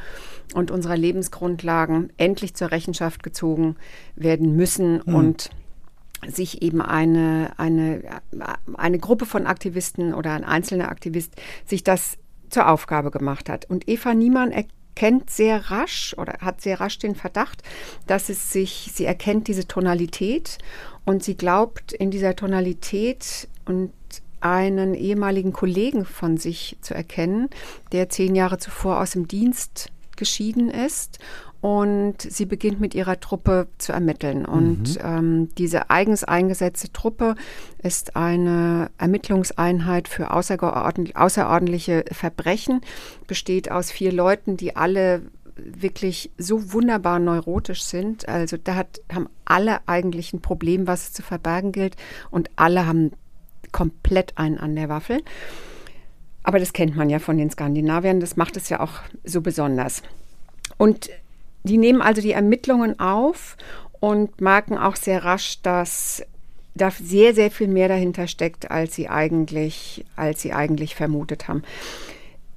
und 0.54 0.71
unserer 0.71 0.97
Lebensgrundlagen, 0.97 2.12
endlich 2.17 2.56
zur 2.56 2.71
Rechenschaft 2.71 3.23
gezogen 3.23 3.75
werden 4.15 4.56
müssen 4.56 5.02
mhm. 5.06 5.15
und 5.15 5.49
sich 6.28 6.62
eben 6.62 6.82
eine, 6.82 7.52
eine, 7.58 8.02
eine 8.75 8.99
Gruppe 8.99 9.25
von 9.25 9.47
Aktivisten 9.47 10.13
oder 10.13 10.34
ein 10.34 10.43
einzelner 10.43 10.89
Aktivist 10.89 11.34
sich 11.65 11.84
das 11.84 12.17
zur 12.49 12.67
Aufgabe 12.67 13.12
gemacht 13.12 13.49
hat. 13.49 13.69
Und 13.69 13.88
Eva 13.88 14.13
Niemann 14.13 14.52
erkennt 14.95 15.30
sehr 15.30 15.71
rasch 15.71 16.13
oder 16.17 16.34
hat 16.41 16.62
sehr 16.62 16.80
rasch 16.82 16.99
den 16.99 17.15
Verdacht, 17.15 17.63
dass 18.06 18.28
es 18.30 18.52
sich, 18.52 18.91
sie 18.93 19.06
erkennt 19.06 19.47
diese 19.47 19.65
Tonalität 19.67 20.58
und 21.06 21.23
sie 21.23 21.36
glaubt 21.36 21.93
in 21.93 22.12
dieser 22.12 22.36
Tonalität 22.36 23.47
und 23.65 23.93
einen 24.41 24.93
ehemaligen 24.93 25.54
Kollegen 25.54 26.06
von 26.06 26.38
sich 26.38 26.78
zu 26.82 26.93
erkennen, 26.93 27.49
der 27.91 28.10
zehn 28.10 28.36
Jahre 28.36 28.58
zuvor 28.58 28.99
aus 28.99 29.12
dem 29.12 29.28
Dienst 29.28 29.91
geschieden 30.17 30.69
ist 30.69 31.19
und 31.61 32.21
sie 32.21 32.45
beginnt 32.45 32.79
mit 32.79 32.95
ihrer 32.95 33.19
Truppe 33.19 33.67
zu 33.77 33.91
ermitteln. 33.91 34.45
Und 34.45 34.95
mhm. 34.95 35.01
ähm, 35.03 35.49
diese 35.57 35.89
eigens 35.89 36.23
eingesetzte 36.23 36.91
Truppe 36.93 37.35
ist 37.83 38.15
eine 38.15 38.91
Ermittlungseinheit 38.97 40.07
für 40.07 40.33
außerordentliche 40.33 42.05
Verbrechen, 42.11 42.81
besteht 43.27 43.71
aus 43.71 43.91
vier 43.91 44.13
Leuten, 44.13 44.55
die 44.55 44.75
alle 44.77 45.23
wirklich 45.57 46.31
so 46.37 46.71
wunderbar 46.71 47.19
neurotisch 47.19 47.83
sind. 47.83 48.29
Also 48.29 48.55
da 48.55 48.75
hat, 48.75 49.01
haben 49.11 49.27
alle 49.43 49.79
eigentlich 49.87 50.31
ein 50.31 50.41
Problem, 50.41 50.87
was 50.87 51.09
es 51.09 51.13
zu 51.13 51.21
verbergen 51.21 51.73
gilt 51.73 51.97
und 52.31 52.49
alle 52.55 52.85
haben 52.85 53.11
komplett 53.73 54.37
einen 54.37 54.57
an 54.57 54.75
der 54.75 54.87
Waffel. 54.87 55.21
Aber 56.43 56.59
das 56.59 56.71
kennt 56.71 56.95
man 56.95 57.09
ja 57.09 57.19
von 57.19 57.37
den 57.37 57.49
Skandinaviern, 57.49 58.21
das 58.21 58.37
macht 58.37 58.55
es 58.55 58.69
ja 58.69 58.79
auch 58.79 59.01
so 59.25 59.41
besonders. 59.41 60.01
Und 60.77 61.09
die 61.63 61.77
nehmen 61.77 62.01
also 62.01 62.21
die 62.21 62.31
Ermittlungen 62.31 62.99
auf 62.99 63.57
und 63.99 64.41
merken 64.41 64.77
auch 64.77 64.95
sehr 64.95 65.23
rasch, 65.23 65.61
dass 65.61 66.23
da 66.75 66.91
sehr, 66.91 67.33
sehr 67.33 67.51
viel 67.51 67.67
mehr 67.67 67.87
dahinter 67.87 68.27
steckt, 68.27 68.71
als 68.71 68.95
sie 68.95 69.09
eigentlich, 69.09 70.05
als 70.15 70.41
sie 70.41 70.53
eigentlich 70.53 70.95
vermutet 70.95 71.47
haben. 71.47 71.63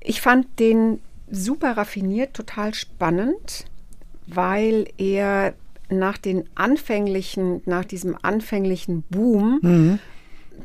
Ich 0.00 0.20
fand 0.20 0.46
den 0.58 1.00
super 1.30 1.76
raffiniert, 1.76 2.34
total 2.34 2.74
spannend, 2.74 3.64
weil 4.26 4.86
er 4.98 5.54
nach 5.88 6.18
den 6.18 6.44
anfänglichen, 6.54 7.62
nach 7.64 7.84
diesem 7.84 8.16
anfänglichen 8.22 9.02
Boom 9.10 9.58
mhm 9.62 9.98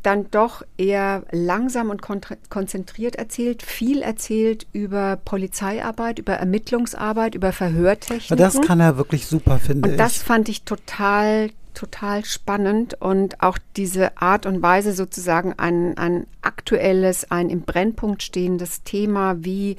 dann 0.02 0.30
doch 0.30 0.62
eher 0.76 1.24
langsam 1.30 1.90
und 1.90 2.02
konzentriert 2.02 3.16
erzählt, 3.16 3.62
viel 3.62 4.02
erzählt 4.02 4.66
über 4.72 5.16
Polizeiarbeit, 5.24 6.18
über 6.18 6.34
Ermittlungsarbeit, 6.34 7.34
über 7.34 7.52
Verhörtechniken. 7.52 8.36
Das 8.36 8.60
kann 8.60 8.80
er 8.80 8.96
wirklich 8.96 9.26
super, 9.26 9.58
finde 9.58 9.88
ich. 9.88 9.92
Und 9.92 9.98
das 9.98 10.18
fand 10.18 10.48
ich 10.48 10.62
total, 10.62 11.50
total 11.74 12.24
spannend 12.24 13.00
und 13.00 13.42
auch 13.42 13.58
diese 13.76 14.16
Art 14.20 14.46
und 14.46 14.62
Weise 14.62 14.92
sozusagen 14.92 15.54
ein, 15.56 15.96
ein 15.98 16.26
aktuelles, 16.42 17.30
ein 17.30 17.50
im 17.50 17.62
Brennpunkt 17.62 18.22
stehendes 18.22 18.82
Thema 18.82 19.44
wie 19.44 19.76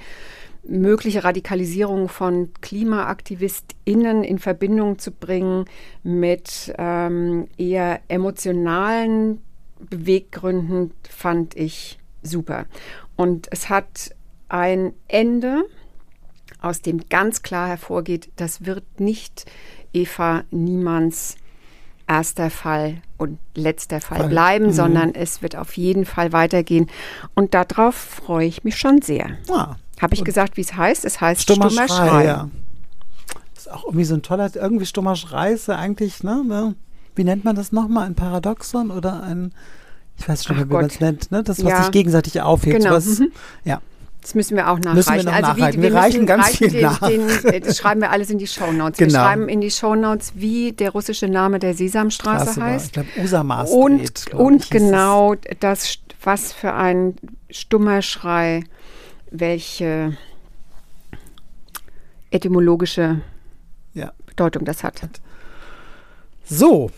mögliche 0.63 1.23
Radikalisierung 1.23 2.09
von 2.09 2.49
KlimaaktivistInnen 2.61 4.23
in 4.23 4.39
Verbindung 4.39 4.99
zu 4.99 5.11
bringen 5.11 5.65
mit 6.03 6.73
ähm, 6.77 7.47
eher 7.57 8.01
emotionalen 8.07 9.41
Beweggründen, 9.79 10.91
fand 11.09 11.55
ich 11.55 11.99
super. 12.23 12.65
Und 13.15 13.47
es 13.51 13.69
hat 13.69 14.15
ein 14.49 14.93
Ende, 15.07 15.63
aus 16.61 16.81
dem 16.81 17.07
ganz 17.09 17.41
klar 17.41 17.67
hervorgeht, 17.67 18.29
das 18.35 18.65
wird 18.65 18.99
nicht 18.99 19.49
Eva 19.93 20.43
Niemanns 20.51 21.37
erster 22.07 22.49
Fall 22.49 23.01
und 23.17 23.37
letzter 23.53 24.01
Fall, 24.01 24.19
Fall. 24.19 24.29
bleiben, 24.29 24.65
mhm. 24.67 24.71
sondern 24.73 25.15
es 25.15 25.41
wird 25.41 25.55
auf 25.55 25.77
jeden 25.77 26.05
Fall 26.05 26.33
weitergehen. 26.33 26.89
Und 27.35 27.53
darauf 27.53 27.95
freue 27.95 28.47
ich 28.47 28.63
mich 28.63 28.77
schon 28.77 29.01
sehr. 29.01 29.37
Ah, 29.49 29.75
Habe 30.01 30.15
ich 30.15 30.23
gesagt, 30.23 30.57
wie 30.57 30.61
es 30.61 30.75
heißt? 30.75 31.05
Es 31.05 31.21
heißt 31.21 31.43
Stummer, 31.43 31.69
Stummer 31.69 31.87
Schrei. 31.87 32.07
Schrei. 32.07 32.25
Ja. 32.25 32.49
Das 33.53 33.67
ist 33.67 33.71
auch 33.71 33.85
irgendwie 33.85 34.05
so 34.05 34.15
ein 34.15 34.23
toller, 34.23 34.49
irgendwie 34.55 34.87
Stummer 34.87 35.15
Schrei 35.15 35.51
ist 35.51 35.67
ja 35.67 35.75
eigentlich, 35.75 36.23
ne, 36.23 36.43
ne? 36.43 36.75
Wie 37.19 37.25
nennt 37.25 37.43
man 37.43 37.53
das 37.53 37.73
nochmal? 37.73 38.05
Ein 38.05 38.15
Paradoxon 38.15 38.91
oder 38.91 39.21
ein, 39.23 39.51
ich 40.17 40.29
weiß 40.29 40.45
schon, 40.45 40.57
wie 40.57 40.63
man 40.63 40.85
es 40.85 41.01
nennt, 41.01 41.29
ne? 41.31 41.43
Das, 41.43 41.61
was 41.65 41.69
ja. 41.69 41.81
sich 41.83 41.91
gegenseitig 41.91 42.39
aufhebt. 42.39 42.77
Genau. 42.77 42.91
Was, 42.91 43.19
mhm. 43.19 43.33
Ja. 43.65 43.81
Das 44.21 44.35
müssen 44.35 44.55
wir 44.55 44.69
auch 44.69 44.79
nachreichen. 44.79 44.95
Müssen 44.95 45.15
wir 45.15 45.23
noch 45.23 45.33
also 45.33 45.47
nachreichen. 45.49 45.81
wir, 45.81 45.91
wir 45.91 45.99
reichen 45.99 46.25
ganz 46.25 46.45
reichen 46.45 46.57
viel 46.57 46.69
den, 46.69 46.81
nach. 46.81 46.99
Den, 46.99 47.29
äh, 47.43 47.59
das 47.59 47.77
schreiben 47.79 47.99
wir 47.99 48.11
alles 48.11 48.29
in 48.29 48.37
die 48.37 48.47
Shownotes. 48.47 48.99
Genau. 48.99 49.11
Wir 49.11 49.19
schreiben 49.19 49.49
in 49.49 49.59
die 49.59 49.69
Shownotes, 49.69 50.31
wie 50.35 50.71
der 50.71 50.91
russische 50.91 51.27
Name 51.27 51.59
der 51.59 51.73
Sesamstraße 51.73 52.53
Straße 52.53 52.63
heißt. 52.63 52.85
ich 52.85 52.91
glaube, 52.93 53.09
Usama 53.21 53.63
Und, 53.63 54.33
und 54.33 54.63
ich, 54.63 54.69
genau 54.69 55.35
das, 55.59 55.99
was 56.23 56.53
für 56.53 56.73
ein 56.73 57.15
stummer 57.49 58.01
Schrei, 58.01 58.63
welche 59.29 60.15
etymologische 62.31 63.19
ja. 63.93 64.13
Bedeutung 64.25 64.63
das 64.63 64.85
hat. 64.85 65.01
So, 66.45 66.91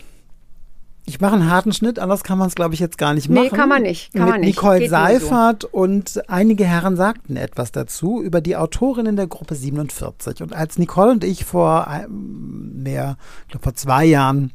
ich 1.04 1.20
mache 1.20 1.34
einen 1.34 1.50
harten 1.50 1.72
Schnitt, 1.72 1.98
anders 1.98 2.22
kann 2.22 2.38
man 2.38 2.48
es, 2.48 2.54
glaube 2.54 2.74
ich, 2.74 2.80
jetzt 2.80 2.96
gar 2.96 3.12
nicht 3.12 3.28
machen. 3.28 3.44
Nee, 3.44 3.50
kann 3.50 3.68
man 3.68 3.82
nicht. 3.82 4.12
Kann 4.12 4.22
Mit 4.22 4.30
man 4.30 4.40
nicht. 4.40 4.56
Nicole 4.56 4.78
Geht 4.78 4.90
Seifert 4.90 5.62
so. 5.62 5.68
und 5.72 6.22
einige 6.28 6.64
Herren 6.64 6.96
sagten 6.96 7.36
etwas 7.36 7.72
dazu 7.72 8.22
über 8.22 8.40
die 8.40 8.56
Autorinnen 8.56 9.16
der 9.16 9.26
Gruppe 9.26 9.56
47. 9.56 10.42
Und 10.42 10.52
als 10.52 10.78
Nicole 10.78 11.10
und 11.10 11.24
ich 11.24 11.44
vor 11.44 11.88
mehr, 12.08 13.16
ich 13.42 13.48
glaube 13.50 13.64
vor 13.64 13.74
zwei 13.74 14.04
Jahren 14.04 14.52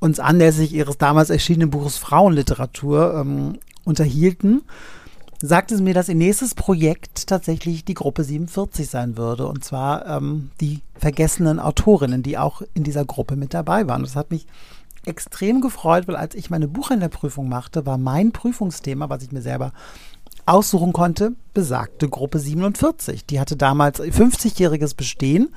uns 0.00 0.20
anlässlich 0.20 0.72
ihres 0.74 0.98
damals 0.98 1.30
erschienenen 1.30 1.70
Buches 1.70 1.96
Frauenliteratur 1.96 3.14
ähm, 3.20 3.58
unterhielten, 3.84 4.62
sagte 5.42 5.76
sie 5.76 5.82
mir, 5.82 5.94
dass 5.94 6.10
ihr 6.10 6.14
nächstes 6.14 6.54
Projekt 6.54 7.26
tatsächlich 7.26 7.84
die 7.84 7.94
Gruppe 7.94 8.24
47 8.24 8.88
sein 8.88 9.16
würde. 9.16 9.46
Und 9.46 9.64
zwar 9.64 10.06
ähm, 10.06 10.50
die 10.60 10.80
vergessenen 10.94 11.58
Autorinnen, 11.58 12.22
die 12.22 12.36
auch 12.36 12.60
in 12.74 12.84
dieser 12.84 13.06
Gruppe 13.06 13.36
mit 13.36 13.54
dabei 13.54 13.88
waren. 13.88 14.02
Das 14.02 14.16
hat 14.16 14.30
mich 14.30 14.46
extrem 15.04 15.60
gefreut, 15.60 16.08
weil 16.08 16.16
als 16.16 16.34
ich 16.34 16.50
meine 16.50 16.68
Buchhändlerprüfung 16.68 17.48
machte, 17.48 17.86
war 17.86 17.98
mein 17.98 18.32
Prüfungsthema, 18.32 19.08
was 19.08 19.22
ich 19.22 19.32
mir 19.32 19.42
selber 19.42 19.72
aussuchen 20.46 20.92
konnte, 20.92 21.32
besagte 21.54 22.08
Gruppe 22.08 22.38
47. 22.38 23.24
Die 23.26 23.40
hatte 23.40 23.56
damals 23.56 24.00
50-jähriges 24.00 24.96
Bestehen. 24.96 25.50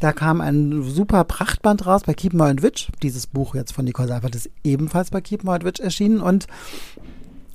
Da 0.00 0.12
kam 0.12 0.40
ein 0.40 0.82
super 0.84 1.24
Prachtband 1.24 1.86
raus 1.86 2.02
bei 2.06 2.14
Keep 2.14 2.40
and 2.40 2.62
Witch. 2.62 2.88
Dieses 3.02 3.26
Buch 3.26 3.54
jetzt 3.54 3.72
von 3.72 3.84
Nicole 3.84 4.08
Seifert 4.08 4.36
ist 4.36 4.50
ebenfalls 4.62 5.10
bei 5.10 5.20
Keep 5.20 5.48
and 5.48 5.64
Witch 5.64 5.80
erschienen 5.80 6.20
und 6.20 6.46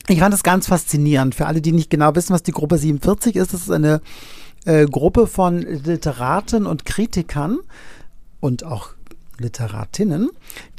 ich 0.07 0.19
fand 0.19 0.33
es 0.33 0.43
ganz 0.43 0.67
faszinierend. 0.67 1.35
Für 1.35 1.45
alle, 1.45 1.61
die 1.61 1.71
nicht 1.71 1.89
genau 1.89 2.13
wissen, 2.15 2.33
was 2.33 2.43
die 2.43 2.51
Gruppe 2.51 2.77
47 2.77 3.37
ist, 3.37 3.53
das 3.53 3.61
ist 3.61 3.71
eine 3.71 4.01
äh, 4.65 4.85
Gruppe 4.85 5.27
von 5.27 5.61
Literaten 5.61 6.65
und 6.65 6.85
Kritikern 6.85 7.59
und 8.41 8.65
auch 8.65 8.89
Literatinnen, 9.43 10.29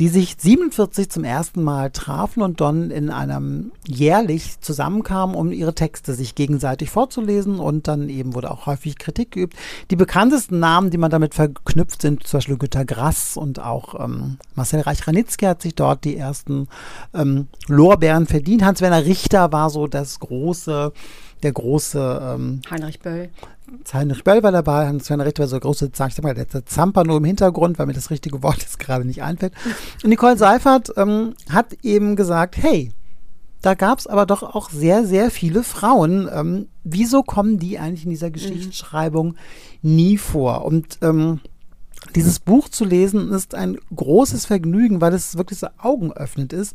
die 0.00 0.08
sich 0.08 0.36
47 0.38 1.08
zum 1.08 1.24
ersten 1.24 1.62
Mal 1.62 1.90
trafen 1.90 2.42
und 2.42 2.60
dann 2.60 2.90
in 2.90 3.10
einem 3.10 3.70
jährlich 3.86 4.60
zusammenkamen, 4.60 5.36
um 5.36 5.52
ihre 5.52 5.74
Texte 5.74 6.14
sich 6.14 6.34
gegenseitig 6.34 6.90
vorzulesen 6.90 7.60
und 7.60 7.86
dann 7.86 8.08
eben 8.08 8.34
wurde 8.34 8.50
auch 8.50 8.66
häufig 8.66 8.98
Kritik 8.98 9.32
geübt. 9.32 9.54
Die 9.90 9.96
bekanntesten 9.96 10.58
Namen, 10.58 10.90
die 10.90 10.98
man 10.98 11.10
damit 11.10 11.34
verknüpft, 11.34 12.02
sind 12.02 12.26
zum 12.26 12.38
Beispiel 12.38 12.58
Günter 12.58 12.84
Grass 12.84 13.36
und 13.36 13.60
auch 13.60 14.02
ähm, 14.02 14.38
Marcel 14.54 14.80
Reich-Ranitzky 14.80 15.46
hat 15.46 15.62
sich 15.62 15.74
dort 15.74 16.04
die 16.04 16.16
ersten 16.16 16.68
ähm, 17.14 17.48
Lorbeeren 17.68 18.26
verdient. 18.26 18.64
Hans-Werner 18.64 19.04
Richter 19.04 19.52
war 19.52 19.70
so 19.70 19.86
das 19.86 20.18
große 20.20 20.92
der 21.44 21.52
große 21.52 22.34
ähm, 22.34 22.62
Heinrich 22.70 23.00
Böll. 23.00 23.30
Heinrich 23.92 24.24
Böll 24.24 24.42
war 24.42 24.52
dabei, 24.52 24.86
Hans-Werner 24.86 25.26
Richter 25.26 25.44
war 25.44 25.48
so 25.48 25.60
große, 25.60 25.90
sag 25.94 26.10
ich 26.10 26.22
mal, 26.22 26.34
der 26.34 26.66
Zamper 26.66 27.04
nur 27.04 27.18
im 27.18 27.24
Hintergrund, 27.24 27.78
weil 27.78 27.86
mir 27.86 27.92
das 27.92 28.10
richtige 28.10 28.42
Wort 28.42 28.58
jetzt 28.58 28.78
gerade 28.78 29.04
nicht 29.04 29.22
einfällt. 29.22 29.52
Und 30.02 30.08
Nicole 30.10 30.36
Seifert 30.36 30.92
ähm, 30.96 31.34
hat 31.50 31.74
eben 31.82 32.16
gesagt, 32.16 32.56
hey, 32.56 32.92
da 33.62 33.74
gab 33.74 33.98
es 33.98 34.06
aber 34.06 34.26
doch 34.26 34.42
auch 34.42 34.68
sehr, 34.68 35.06
sehr 35.06 35.30
viele 35.30 35.62
Frauen. 35.62 36.28
Ähm, 36.32 36.68
wieso 36.82 37.22
kommen 37.22 37.58
die 37.58 37.78
eigentlich 37.78 38.04
in 38.04 38.10
dieser 38.10 38.28
mhm. 38.28 38.34
Geschichtsschreibung 38.34 39.28
mhm. 39.28 39.34
nie 39.80 40.18
vor? 40.18 40.64
Und 40.64 40.98
ähm, 41.00 41.40
dieses 42.14 42.40
Buch 42.40 42.68
zu 42.68 42.84
lesen 42.84 43.32
ist 43.32 43.54
ein 43.54 43.78
großes 43.94 44.46
Vergnügen, 44.46 45.00
weil 45.00 45.14
es 45.14 45.38
wirklich 45.38 45.58
so 45.58 45.68
augenöffnend 45.78 46.52
ist. 46.52 46.74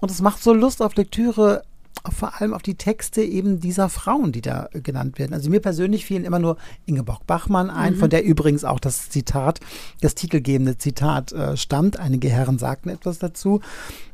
Und 0.00 0.10
es 0.10 0.22
macht 0.22 0.42
so 0.42 0.54
Lust 0.54 0.82
auf 0.82 0.96
Lektüre 0.96 1.62
vor 2.10 2.40
allem 2.40 2.54
auf 2.54 2.62
die 2.62 2.74
Texte 2.74 3.22
eben 3.22 3.60
dieser 3.60 3.88
Frauen, 3.88 4.32
die 4.32 4.40
da 4.40 4.68
genannt 4.72 5.18
werden. 5.18 5.34
Also 5.34 5.50
mir 5.50 5.60
persönlich 5.60 6.04
fielen 6.04 6.24
immer 6.24 6.38
nur 6.38 6.56
Ingeborg 6.86 7.26
Bachmann 7.26 7.70
ein, 7.70 7.94
mhm. 7.94 7.98
von 7.98 8.10
der 8.10 8.24
übrigens 8.24 8.64
auch 8.64 8.80
das 8.80 9.10
Zitat, 9.10 9.60
das 10.00 10.14
titelgebende 10.14 10.78
Zitat 10.78 11.32
äh, 11.32 11.56
stammt. 11.56 11.98
Einige 11.98 12.28
Herren 12.28 12.58
sagten 12.58 12.88
etwas 12.88 13.18
dazu. 13.18 13.60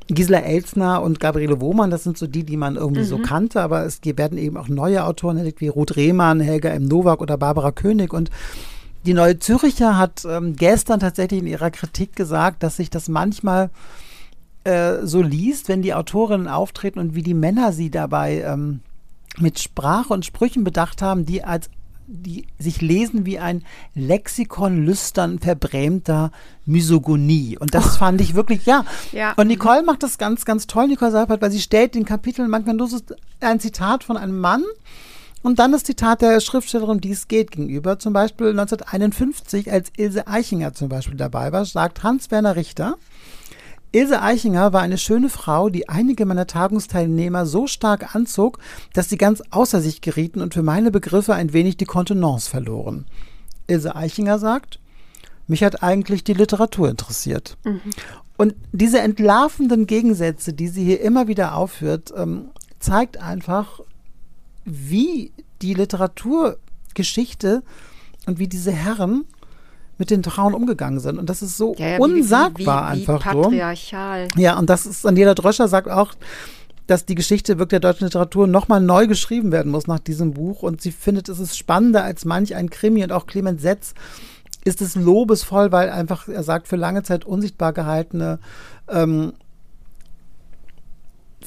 Gisela 0.09 0.41
Elsner 0.41 1.03
und 1.03 1.21
Gabriele 1.21 1.61
Wohmann, 1.61 1.91
das 1.91 2.05
sind 2.05 2.17
so 2.17 2.27
die, 2.27 2.45
die 2.45 2.57
man 2.57 2.77
irgendwie 2.77 3.03
mhm. 3.03 3.07
so 3.07 3.19
kannte, 3.19 3.61
aber 3.61 3.85
es 3.85 4.01
werden 4.03 4.39
eben 4.39 4.57
auch 4.57 4.69
neue 4.69 5.05
Autoren 5.05 5.39
wie 5.59 5.69
Ruth 5.69 5.97
Rehmann, 5.97 6.41
Helga 6.41 6.71
M. 6.71 6.85
Nowak 6.85 7.21
oder 7.21 7.37
Barbara 7.37 7.73
König 7.73 8.13
und 8.13 8.31
die 9.07 9.15
Neue 9.15 9.39
Züricher 9.39 9.97
hat 9.97 10.25
ähm, 10.29 10.57
gestern 10.57 11.01
tatsächlich 11.01 11.41
in 11.41 11.47
ihrer 11.47 11.71
Kritik 11.71 12.17
gesagt, 12.17 12.63
dass 12.63 12.77
sich 12.77 12.91
das 12.91 13.09
manchmal 13.09 13.71
äh, 14.69 15.07
so 15.07 15.23
liest, 15.23 15.69
wenn 15.69 15.83
die 15.83 15.95
Autorinnen 15.95 16.47
auftreten 16.47 16.99
und 16.99 17.15
wie 17.15 17.23
die 17.23 17.35
Männer 17.35 17.73
sie 17.73 17.91
dabei 17.91 18.43
ähm, 18.43 18.81
mit 19.39 19.59
Sprache 19.59 20.13
und 20.13 20.27
Sprüchen 20.27 20.65
bedacht 20.65 21.01
haben, 21.01 21.25
die 21.25 21.43
als 21.43 21.71
die 22.11 22.47
sich 22.59 22.81
lesen 22.81 23.27
wie 23.27 23.39
ein 23.39 23.65
Lexikon 23.95 24.87
lüstern 24.87 25.39
verbrämter 25.39 26.33
Misogonie. 26.65 27.59
Und 27.59 27.75
das 27.75 27.85
oh. 27.85 27.99
fand 27.99 28.23
ich 28.23 28.35
wirklich, 28.35 28.65
ja. 28.65 28.87
ja. 29.13 29.35
Und 29.37 29.49
Nicole 29.49 29.83
macht 29.83 30.03
das 30.03 30.17
ganz, 30.17 30.47
ganz 30.47 30.67
toll, 30.67 30.89
Nicole 30.89 31.11
Seifert, 31.11 31.43
weil 31.43 31.51
sie 31.51 31.61
stellt 31.61 31.95
den 31.95 32.07
Kapiteln 32.07 32.49
manchmal 32.49 32.77
nur 32.77 32.89
so 32.89 32.99
ein 33.41 33.61
Zitat 33.61 34.05
von 34.05 34.17
einem 34.17 34.39
Mann 34.39 34.65
und 35.43 35.59
dann 35.59 35.73
das 35.73 35.85
Zitat 35.85 36.23
der 36.23 36.41
Schriftstellerin, 36.41 37.03
die 37.03 37.11
es 37.11 37.29
geht, 37.29 37.51
gegenüber. 37.51 37.99
Zum 37.99 38.15
Beispiel 38.15 38.49
1951, 38.49 39.71
als 39.71 39.93
Ilse 39.99 40.27
Eichinger 40.27 40.73
zum 40.73 40.89
Beispiel 40.89 41.17
dabei 41.17 41.53
war, 41.53 41.67
sagt 41.67 42.03
Hans-Werner 42.03 42.57
Richter, 42.57 42.97
Ilse 43.93 44.21
Eichinger 44.21 44.73
war 44.73 44.83
eine 44.83 44.99
schöne 44.99 45.31
Frau, 45.31 45.71
die 45.71 45.89
einige 45.89 46.27
meiner 46.27 46.47
Tagungsteilnehmer 46.47 47.47
so 47.47 47.67
stark 47.67 48.15
anzog, 48.15 48.59
dass 48.93 49.09
sie 49.09 49.17
ganz 49.17 49.43
außer 49.51 49.81
sich 49.81 50.01
gerieten 50.01 50.41
und 50.41 50.53
für 50.53 50.63
meine 50.63 50.91
Begriffe 50.91 51.35
ein 51.35 51.53
wenig 51.53 51.79
die 51.79 51.87
Kontenance 51.87 52.51
verloren. 52.51 53.07
Ilse 53.67 53.97
Eichinger 53.97 54.39
sagt, 54.39 54.79
mich 55.47 55.65
hat 55.65 55.83
eigentlich 55.83 56.23
die 56.23 56.35
Literatur 56.35 56.91
interessiert. 56.91 57.57
Mhm. 57.65 57.81
Und 58.37 58.55
diese 58.73 59.01
entlarvenden 59.01 59.87
Gegensätze, 59.87 60.53
die 60.53 60.69
sie 60.69 60.85
hier 60.85 61.01
immer 61.01 61.27
wieder 61.27 61.57
aufführt, 61.57 62.13
ähm, 62.17 62.51
zeigt 62.79 63.17
einfach, 63.17 63.81
wie 64.65 65.33
die 65.63 65.75
Literaturgeschichte 65.75 67.63
und 68.27 68.39
wie 68.39 68.47
diese 68.47 68.71
Herren 68.71 69.25
mit 69.99 70.11
den 70.11 70.23
Frauen 70.25 70.55
umgegangen 70.55 71.01
sind. 71.01 71.19
Und 71.19 71.29
das 71.29 71.43
ist 71.43 71.57
so 71.57 71.75
ja, 71.79 71.89
ja, 71.89 71.99
unsagbar 71.99 72.93
wie, 72.95 73.01
wie, 73.01 73.07
wie, 73.07 73.11
einfach 73.11 73.23
patriarchal. 73.23 74.29
so. 74.35 74.41
Ja, 74.41 74.59
und 74.59 74.71
das 74.71 74.87
ist, 74.87 75.05
Daniela 75.05 75.35
Dröscher 75.35 75.69
sagt 75.69 75.91
auch, 75.91 76.15
dass 76.87 77.05
die 77.05 77.17
Geschichte 77.17 77.59
wirklich 77.59 77.81
der 77.81 77.93
deutschen 77.93 78.05
Literatur 78.05 78.47
nochmal 78.47 78.81
neu 78.81 79.07
geschrieben 79.07 79.53
werden 79.53 79.71
muss 79.71 79.87
nach 79.87 79.99
diesem 79.99 80.33
Buch. 80.33 80.63
Und 80.63 80.81
sie 80.81 80.93
findet, 80.93 81.29
es 81.29 81.39
ist 81.39 81.59
spannender 81.59 82.03
als 82.05 82.25
manch 82.25 82.55
ein 82.55 82.71
Krimi. 82.71 83.03
Und 83.03 83.13
auch 83.13 83.27
Clemens 83.27 83.61
Setz 83.61 83.93
ist 84.65 84.81
es 84.81 84.95
lobesvoll, 84.95 85.71
weil 85.71 85.91
einfach, 85.91 86.29
er 86.29 86.43
sagt, 86.43 86.69
für 86.69 86.77
lange 86.77 87.03
Zeit 87.03 87.25
unsichtbar 87.25 87.73
gehaltene 87.73 88.39
ähm, 88.89 89.33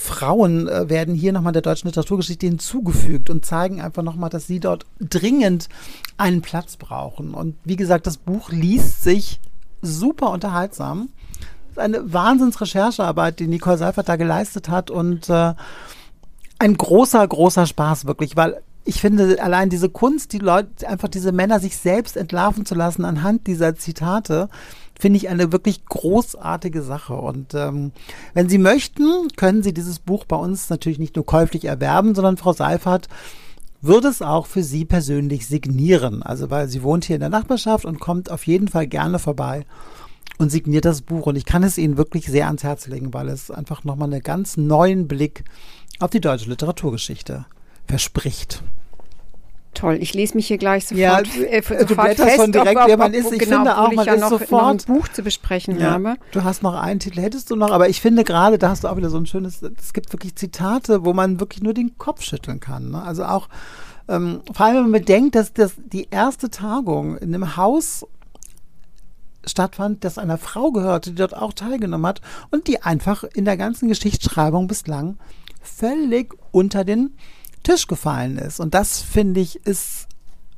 Frauen 0.02 0.68
äh, 0.68 0.90
werden 0.90 1.14
hier 1.14 1.32
nochmal 1.32 1.54
der 1.54 1.62
deutschen 1.62 1.88
Literaturgeschichte 1.88 2.48
hinzugefügt 2.48 3.30
und 3.30 3.46
zeigen 3.46 3.82
einfach 3.82 4.02
nochmal, 4.02 4.32
dass 4.32 4.48
sie 4.48 4.60
dort 4.60 4.88
dringend 5.00 5.70
einen 6.18 6.42
Platz 6.42 6.76
brauchen. 6.76 7.36
Und 7.36 7.56
wie 7.66 7.76
gesagt, 7.76 8.08
das 8.08 8.18
Buch 8.18 8.50
liest 8.50 9.04
sich 9.04 9.40
super 9.84 10.32
unterhaltsam. 10.32 11.10
Das 11.40 11.72
ist 11.72 11.80
eine 11.80 12.12
Wahnsinnsrecherchearbeit, 12.12 13.40
die 13.40 13.48
Nicole 13.48 13.78
Seifert 13.78 14.10
da 14.10 14.16
geleistet 14.16 14.70
hat 14.70 14.90
und 14.90 15.30
äh, 15.30 15.54
ein 16.58 16.74
großer, 16.76 17.28
großer 17.28 17.68
Spaß 17.68 18.06
wirklich, 18.06 18.36
weil 18.36 18.60
ich 18.84 19.00
finde 19.00 19.42
allein 19.42 19.70
diese 19.70 19.90
Kunst, 19.90 20.34
die 20.34 20.40
Leute, 20.40 20.90
einfach 20.90 21.10
diese 21.10 21.32
Männer 21.32 21.60
sich 21.60 21.78
selbst 21.78 22.18
entlarven 22.18 22.66
zu 22.66 22.74
lassen 22.74 23.06
anhand 23.06 23.46
dieser 23.46 23.76
Zitate, 23.76 24.50
finde 25.02 25.18
ich 25.18 25.30
eine 25.30 25.52
wirklich 25.52 25.84
großartige 25.86 26.84
Sache. 26.84 27.16
Und 27.16 27.56
ähm, 27.56 27.92
wenn 28.36 28.50
Sie 28.50 28.60
möchten, 28.60 29.30
können 29.36 29.64
Sie 29.64 29.74
dieses 29.74 29.98
Buch 29.98 30.26
bei 30.26 30.36
uns 30.36 30.70
natürlich 30.70 31.00
nicht 31.00 31.16
nur 31.16 31.26
käuflich 31.26 31.66
erwerben, 31.66 32.14
sondern 32.14 32.38
Frau 32.38 32.54
Seifert 32.54 33.08
würde 33.82 34.10
es 34.10 34.22
auch 34.22 34.46
für 34.46 34.62
Sie 34.62 34.86
persönlich 34.86 35.48
signieren. 35.48 36.22
Also 36.22 36.52
weil 36.52 36.68
sie 36.68 36.84
wohnt 36.84 37.06
hier 37.06 37.16
in 37.16 37.22
der 37.22 37.30
Nachbarschaft 37.30 37.84
und 37.84 38.00
kommt 38.00 38.30
auf 38.30 38.46
jeden 38.46 38.68
Fall 38.68 38.86
gerne 38.86 39.18
vorbei 39.18 39.66
und 40.38 40.52
signiert 40.52 40.86
das 40.86 41.02
Buch. 41.02 41.26
Und 41.26 41.36
ich 41.36 41.46
kann 41.46 41.64
es 41.64 41.80
Ihnen 41.80 41.98
wirklich 41.98 42.28
sehr 42.28 42.46
ans 42.46 42.64
Herz 42.64 42.86
legen, 42.86 43.12
weil 43.12 43.30
es 43.30 43.50
einfach 43.50 43.84
nochmal 43.84 44.14
einen 44.14 44.22
ganz 44.22 44.56
neuen 44.56 45.08
Blick 45.08 45.46
auf 46.00 46.12
die 46.12 46.22
deutsche 46.22 46.48
Literaturgeschichte 46.48 47.46
verspricht. 47.88 48.62
Toll, 49.74 49.98
ich 50.02 50.14
lese 50.14 50.36
mich 50.36 50.48
hier 50.48 50.58
gleich 50.58 50.84
sofort, 50.86 51.00
Ja, 51.00 51.20
äh, 51.20 51.62
du 51.62 51.68
sofort 51.88 51.88
blätterst 51.88 52.22
fest, 52.30 52.36
schon 52.36 52.52
direkt, 52.52 52.78
ob- 52.82 52.88
wer 52.88 52.98
man 52.98 53.14
ist. 53.14 53.32
Ich 53.32 53.40
genau, 53.40 53.56
finde 53.58 53.78
auch, 53.78 53.92
man 53.94 54.00
ich 54.00 54.06
ja 54.06 54.14
ist 54.16 54.22
noch, 54.22 54.30
sofort- 54.30 54.52
noch 54.52 54.70
ein 54.70 54.78
Buch 55.00 55.08
zu 55.08 55.24
besprechen 55.24 55.82
habe. 55.82 56.16
Du 56.32 56.44
hast 56.44 56.62
noch 56.62 56.74
einen 56.76 57.00
Titel, 57.00 57.22
hättest 57.22 57.50
du 57.52 57.56
noch, 57.56 57.72
aber 57.72 57.88
ich 57.88 58.02
finde 58.02 58.26
gerade, 58.26 58.58
da 58.58 58.70
hast 58.70 58.84
du 58.84 58.90
auch 58.90 58.98
wieder 58.98 59.10
so 59.10 59.18
ein 59.18 59.26
schönes, 59.26 59.62
es 59.62 59.94
gibt 59.94 60.12
wirklich 60.12 60.36
Zitate, 60.36 61.06
wo 61.06 61.14
man 61.14 61.40
wirklich 61.40 61.64
nur 61.64 61.74
den 61.74 61.98
Kopf 61.98 62.22
schütteln 62.22 62.60
kann. 62.60 62.92
Ne? 62.92 63.02
Also 63.02 63.24
auch, 63.24 63.48
ähm, 64.10 64.42
vor 64.54 64.66
allem 64.66 64.76
wenn 64.76 64.82
man 64.84 64.92
bedenkt, 64.92 65.36
dass 65.36 65.54
das 65.54 65.74
die 65.78 66.08
erste 66.12 66.50
Tagung 66.50 67.18
in 67.18 67.34
einem 67.34 67.56
Haus 67.56 68.06
stattfand, 69.46 70.04
das 70.04 70.18
einer 70.18 70.38
Frau 70.38 70.72
gehörte, 70.72 71.12
die 71.12 71.16
dort 71.16 71.36
auch 71.36 71.54
teilgenommen 71.54 72.06
hat 72.06 72.22
und 72.52 72.68
die 72.68 72.84
einfach 72.84 73.24
in 73.24 73.46
der 73.46 73.58
ganzen 73.58 73.88
Geschichtsschreibung 73.88 74.68
bislang 74.68 75.18
völlig 75.64 76.34
unter 76.52 76.84
den 76.84 77.16
Tisch 77.64 77.88
gefallen 77.88 78.38
ist. 78.38 78.60
Und 78.60 78.74
das 78.74 79.02
finde 79.02 79.40
ich 79.42 79.66
ist 79.66 80.08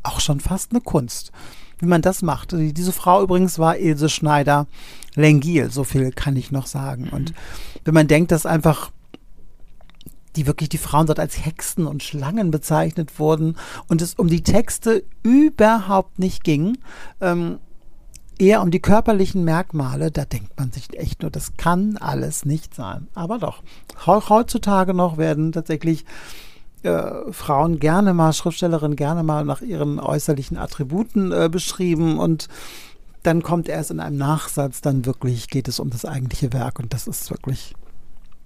auch 0.03 0.19
schon 0.19 0.39
fast 0.39 0.71
eine 0.71 0.81
Kunst, 0.81 1.31
wie 1.79 1.85
man 1.85 2.01
das 2.01 2.21
macht. 2.21 2.51
Die- 2.51 2.73
Diese 2.73 2.91
Frau 2.91 3.21
übrigens 3.23 3.59
war 3.59 3.77
Ilse 3.77 4.09
Schneider 4.09 4.67
Lengil, 5.15 5.69
so 5.71 5.83
viel 5.83 6.11
kann 6.11 6.35
ich 6.35 6.51
noch 6.51 6.65
sagen. 6.65 7.09
Und 7.09 7.33
wenn 7.85 7.93
man 7.93 8.07
denkt, 8.07 8.31
dass 8.31 8.45
einfach 8.45 8.91
die 10.35 10.47
wirklich 10.47 10.69
die 10.69 10.79
Frauen 10.79 11.05
dort 11.05 11.19
als 11.19 11.45
Hexen 11.45 11.85
und 11.85 12.01
Schlangen 12.01 12.49
bezeichnet 12.49 13.19
wurden 13.19 13.55
und 13.87 14.01
es 14.01 14.15
um 14.15 14.27
die 14.27 14.41
Texte 14.41 15.03
überhaupt 15.21 16.17
nicht 16.17 16.43
ging, 16.43 16.79
ähm, 17.21 17.59
eher 18.39 18.63
um 18.63 18.71
die 18.71 18.79
körperlichen 18.81 19.43
Merkmale, 19.43 20.09
da 20.09 20.25
denkt 20.25 20.57
man 20.57 20.71
sich 20.71 20.97
echt 20.97 21.21
nur, 21.21 21.29
das 21.29 21.55
kann 21.55 21.97
alles 21.97 22.45
nicht 22.45 22.73
sein. 22.73 23.07
Aber 23.13 23.37
doch, 23.37 23.61
Heu- 24.07 24.21
heutzutage 24.27 24.95
noch 24.95 25.17
werden 25.17 25.51
tatsächlich 25.51 26.03
äh, 26.83 27.31
Frauen 27.31 27.79
gerne 27.79 28.13
mal, 28.13 28.33
Schriftstellerinnen 28.33 28.95
gerne 28.95 29.23
mal 29.23 29.45
nach 29.45 29.61
ihren 29.61 29.99
äußerlichen 29.99 30.57
Attributen 30.57 31.31
äh, 31.31 31.49
beschrieben 31.51 32.19
und 32.19 32.47
dann 33.23 33.41
kommt 33.41 33.69
erst 33.69 33.91
in 33.91 33.99
einem 33.99 34.17
Nachsatz, 34.17 34.81
dann 34.81 35.05
wirklich 35.05 35.47
geht 35.47 35.67
es 35.67 35.79
um 35.79 35.89
das 35.89 36.03
eigentliche 36.05 36.51
Werk 36.51 36.79
und 36.79 36.93
das 36.93 37.07
ist 37.07 37.31
wirklich 37.31 37.73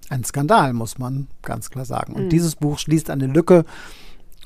ein 0.08 0.24
Skandal, 0.24 0.72
muss 0.72 0.98
man 0.98 1.26
ganz 1.42 1.70
klar 1.70 1.84
sagen. 1.84 2.14
Und 2.14 2.30
dieses 2.30 2.56
Buch 2.56 2.78
schließt 2.78 3.10
eine 3.10 3.26
Lücke 3.26 3.64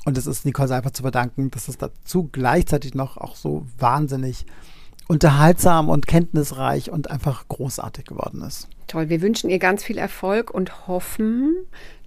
und 0.05 0.17
es 0.17 0.27
ist 0.27 0.45
Nicole 0.45 0.67
Seifert 0.67 0.95
zu 0.95 1.03
verdanken, 1.03 1.51
dass 1.51 1.67
es 1.67 1.77
dazu 1.77 2.29
gleichzeitig 2.31 2.93
noch 2.95 3.17
auch 3.17 3.35
so 3.35 3.65
wahnsinnig 3.77 4.45
unterhaltsam 5.07 5.89
und 5.89 6.07
kenntnisreich 6.07 6.91
und 6.91 7.09
einfach 7.09 7.47
großartig 7.47 8.05
geworden 8.05 8.41
ist. 8.41 8.67
Toll, 8.87 9.09
wir 9.09 9.21
wünschen 9.21 9.49
ihr 9.49 9.59
ganz 9.59 9.83
viel 9.83 9.97
Erfolg 9.97 10.51
und 10.51 10.87
hoffen, 10.87 11.55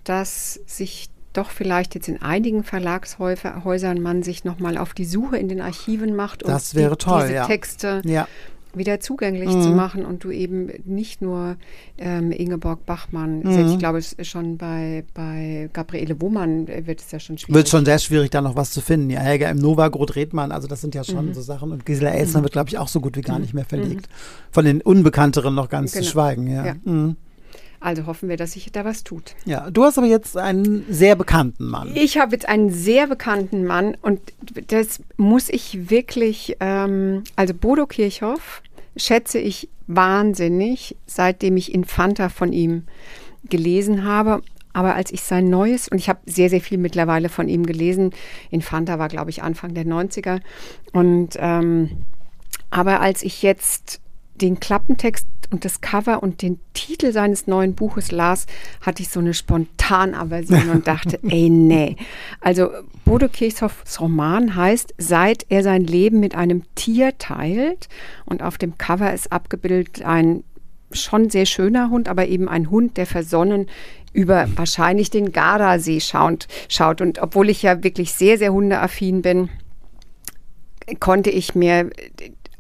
dass 0.04 0.60
sich 0.66 1.08
doch 1.36 1.50
vielleicht 1.50 1.94
jetzt 1.94 2.08
in 2.08 2.20
einigen 2.22 2.64
Verlagshäusern 2.64 4.00
man 4.00 4.22
sich 4.22 4.44
nochmal 4.44 4.78
auf 4.78 4.94
die 4.94 5.04
Suche 5.04 5.36
in 5.36 5.48
den 5.48 5.60
Archiven 5.60 6.14
macht, 6.16 6.42
um 6.42 6.50
die, 6.74 6.88
toll, 6.96 7.22
diese 7.22 7.34
ja. 7.34 7.46
Texte 7.46 8.02
Ja, 8.04 8.26
wieder 8.74 9.00
zugänglich 9.00 9.54
Mhm. 9.54 9.62
zu 9.62 9.70
machen 9.70 10.04
und 10.04 10.22
du 10.22 10.30
eben 10.30 10.68
nicht 10.84 11.22
nur 11.22 11.56
ähm, 11.96 12.30
Ingeborg 12.30 12.84
Bachmann, 12.84 13.38
Mhm. 13.38 13.52
selbst 13.52 13.72
ich 13.72 13.78
glaube, 13.78 13.96
es 13.96 14.12
ist 14.12 14.28
schon 14.28 14.58
bei, 14.58 15.04
bei 15.14 15.70
Gabriele 15.72 16.20
Wohmann 16.20 16.66
äh, 16.68 16.86
wird 16.86 17.00
es 17.00 17.10
ja 17.10 17.18
schon 17.18 17.38
schwierig. 17.38 17.54
wird 17.54 17.68
schon 17.70 17.86
sehr 17.86 17.98
schwierig, 17.98 18.30
da 18.30 18.42
noch 18.42 18.54
was 18.54 18.72
zu 18.72 18.82
finden. 18.82 19.08
Ja, 19.08 19.20
Helga 19.20 19.48
im 19.48 19.56
Nova, 19.56 19.88
Groth 19.88 20.14
Redmann, 20.16 20.52
also 20.52 20.68
das 20.68 20.82
sind 20.82 20.94
ja 20.94 21.00
Mhm. 21.00 21.04
schon 21.06 21.32
so 21.34 21.40
Sachen. 21.40 21.72
Und 21.72 21.86
Gisela 21.86 22.10
Elsner 22.10 22.42
wird, 22.42 22.52
glaube 22.52 22.68
ich, 22.68 22.76
auch 22.76 22.88
so 22.88 23.00
gut 23.00 23.16
wie 23.16 23.22
gar 23.22 23.38
nicht 23.38 23.54
mehr 23.54 23.64
verlegt. 23.64 24.10
Von 24.50 24.66
den 24.66 24.82
Unbekannteren 24.82 25.54
noch 25.54 25.70
ganz 25.70 25.92
Genau. 25.92 26.04
zu 26.04 26.10
schweigen, 26.10 26.46
ja. 26.46 26.66
Ja. 26.66 26.74
Also 27.80 28.06
hoffen 28.06 28.28
wir, 28.28 28.36
dass 28.36 28.52
sich 28.52 28.70
da 28.72 28.84
was 28.84 29.04
tut. 29.04 29.34
ja. 29.44 29.70
Du 29.70 29.84
hast 29.84 29.98
aber 29.98 30.06
jetzt 30.06 30.36
einen 30.36 30.84
sehr 30.88 31.16
bekannten 31.16 31.66
Mann. 31.66 31.92
Ich 31.94 32.18
habe 32.18 32.32
jetzt 32.32 32.48
einen 32.48 32.70
sehr 32.70 33.06
bekannten 33.06 33.64
Mann 33.64 33.96
und 34.00 34.20
das 34.68 35.00
muss 35.16 35.48
ich 35.48 35.90
wirklich, 35.90 36.56
ähm, 36.60 37.24
also 37.36 37.54
Bodo 37.54 37.86
Kirchhoff 37.86 38.62
schätze 38.96 39.38
ich 39.38 39.68
wahnsinnig, 39.86 40.96
seitdem 41.06 41.56
ich 41.56 41.74
Infanta 41.74 42.28
von 42.28 42.52
ihm 42.52 42.84
gelesen 43.44 44.04
habe. 44.04 44.42
Aber 44.72 44.94
als 44.94 45.10
ich 45.10 45.22
sein 45.22 45.48
neues, 45.48 45.88
und 45.88 45.98
ich 45.98 46.08
habe 46.10 46.20
sehr, 46.26 46.50
sehr 46.50 46.60
viel 46.60 46.76
mittlerweile 46.76 47.30
von 47.30 47.48
ihm 47.48 47.64
gelesen, 47.64 48.10
Infanta 48.50 48.98
war, 48.98 49.08
glaube 49.08 49.30
ich, 49.30 49.42
Anfang 49.42 49.72
der 49.72 49.86
90er. 49.86 50.40
Und 50.92 51.30
ähm, 51.38 52.04
aber 52.68 53.00
als 53.00 53.22
ich 53.22 53.42
jetzt 53.42 54.00
den 54.40 54.60
Klappentext 54.60 55.26
und 55.50 55.64
das 55.64 55.80
Cover 55.80 56.22
und 56.22 56.42
den 56.42 56.58
Titel 56.74 57.12
seines 57.12 57.46
neuen 57.46 57.74
Buches 57.74 58.10
las, 58.10 58.46
hatte 58.80 59.02
ich 59.02 59.08
so 59.08 59.20
eine 59.20 59.34
Spontanaversion 59.34 60.70
und 60.70 60.86
dachte, 60.86 61.18
ey, 61.28 61.48
nee. 61.48 61.96
Also 62.40 62.70
Bodo 63.04 63.28
Kirchhoffs 63.28 64.00
Roman 64.00 64.56
heißt, 64.56 64.94
seit 64.98 65.46
er 65.48 65.62
sein 65.62 65.84
Leben 65.84 66.20
mit 66.20 66.34
einem 66.34 66.62
Tier 66.74 67.16
teilt 67.18 67.88
und 68.24 68.42
auf 68.42 68.58
dem 68.58 68.76
Cover 68.78 69.12
ist 69.12 69.32
abgebildet 69.32 70.02
ein 70.02 70.42
schon 70.92 71.30
sehr 71.30 71.46
schöner 71.46 71.90
Hund, 71.90 72.08
aber 72.08 72.26
eben 72.26 72.48
ein 72.48 72.70
Hund, 72.70 72.96
der 72.96 73.06
versonnen 73.06 73.66
über 74.12 74.48
wahrscheinlich 74.56 75.10
den 75.10 75.32
Gardasee 75.32 76.00
schaut, 76.00 76.48
schaut. 76.68 77.00
Und 77.00 77.20
obwohl 77.20 77.50
ich 77.50 77.62
ja 77.62 77.82
wirklich 77.82 78.12
sehr, 78.12 78.38
sehr 78.38 78.52
hundeaffin 78.52 79.20
bin, 79.22 79.50
konnte 81.00 81.30
ich 81.30 81.54
mir 81.54 81.90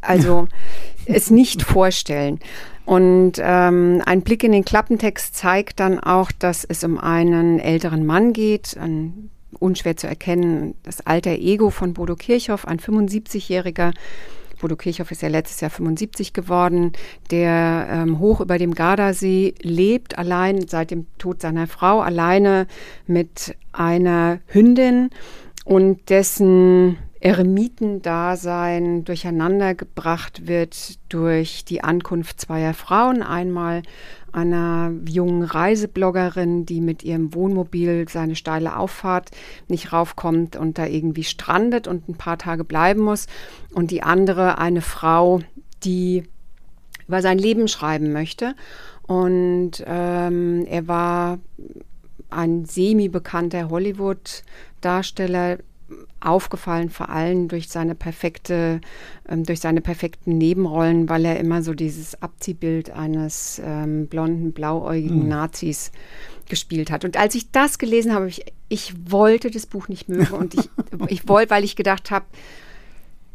also 0.00 0.48
es 1.06 1.30
nicht 1.30 1.62
vorstellen. 1.62 2.40
Und 2.84 3.34
ähm, 3.40 4.02
ein 4.06 4.22
Blick 4.22 4.44
in 4.44 4.52
den 4.52 4.64
Klappentext 4.64 5.34
zeigt 5.34 5.80
dann 5.80 5.98
auch, 5.98 6.30
dass 6.30 6.64
es 6.64 6.84
um 6.84 6.98
einen 6.98 7.58
älteren 7.58 8.06
Mann 8.06 8.32
geht, 8.32 8.76
ein 8.80 9.30
unschwer 9.58 9.96
zu 9.96 10.06
erkennen, 10.06 10.74
das 10.82 11.04
alter 11.06 11.32
Ego 11.32 11.70
von 11.70 11.94
Bodo 11.94 12.14
Kirchhoff, 12.14 12.66
ein 12.66 12.78
75-jähriger. 12.78 13.92
Bodo 14.60 14.76
Kirchhoff 14.76 15.10
ist 15.10 15.22
ja 15.22 15.28
letztes 15.28 15.60
Jahr 15.60 15.70
75 15.70 16.32
geworden, 16.32 16.92
der 17.30 17.88
ähm, 17.90 18.18
hoch 18.18 18.40
über 18.40 18.58
dem 18.58 18.74
Gardasee 18.74 19.54
lebt, 19.60 20.16
allein 20.18 20.66
seit 20.66 20.90
dem 20.90 21.06
Tod 21.18 21.42
seiner 21.42 21.66
Frau, 21.66 22.00
alleine 22.00 22.66
mit 23.06 23.54
einer 23.72 24.38
Hündin 24.46 25.10
und 25.64 26.08
dessen 26.08 26.98
Eremitendasein 27.26 29.04
durcheinandergebracht 29.04 30.46
wird 30.46 31.00
durch 31.08 31.64
die 31.64 31.82
Ankunft 31.82 32.40
zweier 32.40 32.72
Frauen. 32.72 33.24
Einmal 33.24 33.82
einer 34.30 34.92
jungen 35.08 35.42
Reisebloggerin, 35.42 36.66
die 36.66 36.80
mit 36.80 37.02
ihrem 37.02 37.34
Wohnmobil 37.34 38.08
seine 38.08 38.36
steile 38.36 38.76
Auffahrt 38.76 39.32
nicht 39.66 39.92
raufkommt 39.92 40.54
und 40.54 40.78
da 40.78 40.86
irgendwie 40.86 41.24
strandet 41.24 41.88
und 41.88 42.08
ein 42.08 42.14
paar 42.14 42.38
Tage 42.38 42.62
bleiben 42.62 43.00
muss. 43.00 43.26
Und 43.74 43.90
die 43.90 44.04
andere 44.04 44.58
eine 44.58 44.80
Frau, 44.80 45.40
die 45.82 46.22
über 47.08 47.22
sein 47.22 47.38
Leben 47.38 47.66
schreiben 47.66 48.12
möchte. 48.12 48.54
Und 49.02 49.82
ähm, 49.84 50.64
er 50.70 50.86
war 50.86 51.40
ein 52.30 52.66
semi-bekannter 52.66 53.68
Hollywood-Darsteller, 53.68 55.58
aufgefallen 56.20 56.90
vor 56.90 57.10
allem 57.10 57.48
durch 57.48 57.68
seine 57.68 57.94
perfekte, 57.94 58.80
ähm, 59.28 59.44
durch 59.44 59.60
seine 59.60 59.80
perfekten 59.80 60.36
Nebenrollen, 60.36 61.08
weil 61.08 61.24
er 61.24 61.38
immer 61.38 61.62
so 61.62 61.74
dieses 61.74 62.20
Abziehbild 62.20 62.90
eines 62.90 63.60
ähm, 63.64 64.08
blonden, 64.08 64.52
blauäugigen 64.52 65.28
Nazis 65.28 65.92
gespielt 66.48 66.90
hat. 66.90 67.04
Und 67.04 67.16
als 67.16 67.34
ich 67.34 67.50
das 67.50 67.78
gelesen 67.78 68.12
habe, 68.12 68.28
ich, 68.28 68.44
ich 68.68 68.94
wollte 69.10 69.50
das 69.50 69.66
Buch 69.66 69.88
nicht 69.88 70.08
mögen 70.08 70.34
und 70.34 70.54
ich, 70.54 70.68
ich 71.08 71.28
wollte, 71.28 71.50
weil 71.50 71.64
ich 71.64 71.76
gedacht 71.76 72.10
habe, 72.10 72.26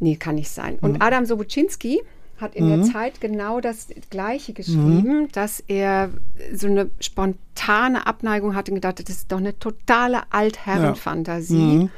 nee, 0.00 0.16
kann 0.16 0.34
nicht 0.34 0.50
sein. 0.50 0.78
Und 0.80 1.00
Adam 1.00 1.24
Sobuczynski 1.24 2.02
hat 2.42 2.56
in 2.56 2.68
der 2.68 2.82
Zeit 2.82 3.20
genau 3.20 3.60
das 3.60 3.88
Gleiche 4.10 4.52
geschrieben, 4.52 5.28
dass 5.32 5.60
er 5.60 6.10
so 6.52 6.66
eine 6.66 6.90
spontane 6.98 8.06
Abneigung 8.06 8.54
hatte 8.56 8.72
und 8.72 8.76
gedacht 8.76 8.98
hat, 8.98 9.08
das 9.08 9.16
ist 9.16 9.32
doch 9.32 9.38
eine 9.38 9.58
totale 9.58 10.22
Altherrenfantasie. 10.30 11.88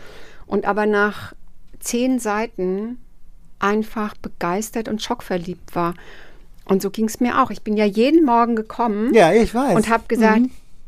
Und 0.47 0.67
aber 0.67 0.87
nach 0.87 1.35
zehn 1.81 2.19
Seiten 2.19 2.99
einfach 3.59 4.15
begeistert 4.17 4.89
und 4.89 5.03
schockverliebt 5.03 5.75
war. 5.75 5.95
Und 6.67 6.83
so 6.83 6.91
ging 6.91 7.07
es 7.07 7.21
mir 7.21 7.43
auch. 7.43 7.51
Ich 7.51 7.63
bin 7.63 7.77
ja 7.77 7.85
jeden 7.85 8.25
Morgen 8.25 8.57
gekommen 8.57 9.13
Ja, 9.15 9.33
ich 9.33 9.55
weiß. 9.55 9.77
und 9.77 9.89
habe 9.89 10.05
gesagt, 10.09 10.43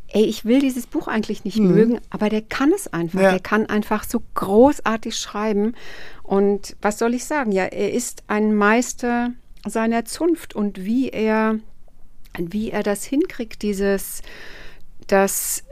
ey, 0.09 0.25
ich 0.25 0.45
will 0.45 0.61
dieses 0.61 0.87
Buch 0.87 1.09
eigentlich 1.09 1.45
nicht 1.45 1.59
mhm. 1.59 1.75
mögen, 1.75 2.01
aber 2.11 2.29
der 2.29 2.43
kann 2.43 2.73
es 2.73 2.93
einfach. 2.93 3.21
Ja. 3.21 3.31
Der 3.31 3.41
kann 3.41 3.67
einfach 3.67 4.05
so 4.05 4.23
großartig 4.35 5.17
schreiben. 5.17 5.75
Und 6.23 6.77
was 6.81 6.99
soll 6.99 7.15
ich 7.15 7.25
sagen? 7.25 7.53
Ja, 7.53 7.65
er 7.65 7.93
ist 7.93 8.23
ein 8.27 8.55
Meister 8.55 9.33
seiner 9.67 10.05
Zunft 10.05 10.55
und 10.55 10.85
wie 10.85 11.11
er, 11.11 11.59
wie 12.39 12.71
er 12.71 12.83
das 12.83 13.05
hinkriegt, 13.05 13.63
dieses, 13.63 14.23
das 15.07 15.65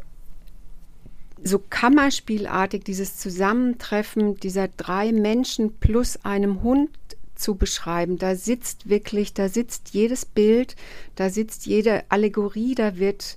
so 1.44 1.58
Kammerspielartig, 1.58 2.84
dieses 2.84 3.18
Zusammentreffen 3.18 4.36
dieser 4.36 4.68
drei 4.68 5.12
Menschen 5.12 5.74
plus 5.78 6.24
einem 6.24 6.62
Hund 6.62 6.90
zu 7.34 7.54
beschreiben. 7.54 8.18
Da 8.18 8.34
sitzt 8.34 8.88
wirklich, 8.88 9.34
da 9.34 9.48
sitzt 9.50 9.90
jedes 9.90 10.24
Bild, 10.24 10.74
da 11.16 11.28
sitzt 11.28 11.66
jede 11.66 12.04
Allegorie, 12.08 12.74
da 12.74 12.96
wird, 12.96 13.36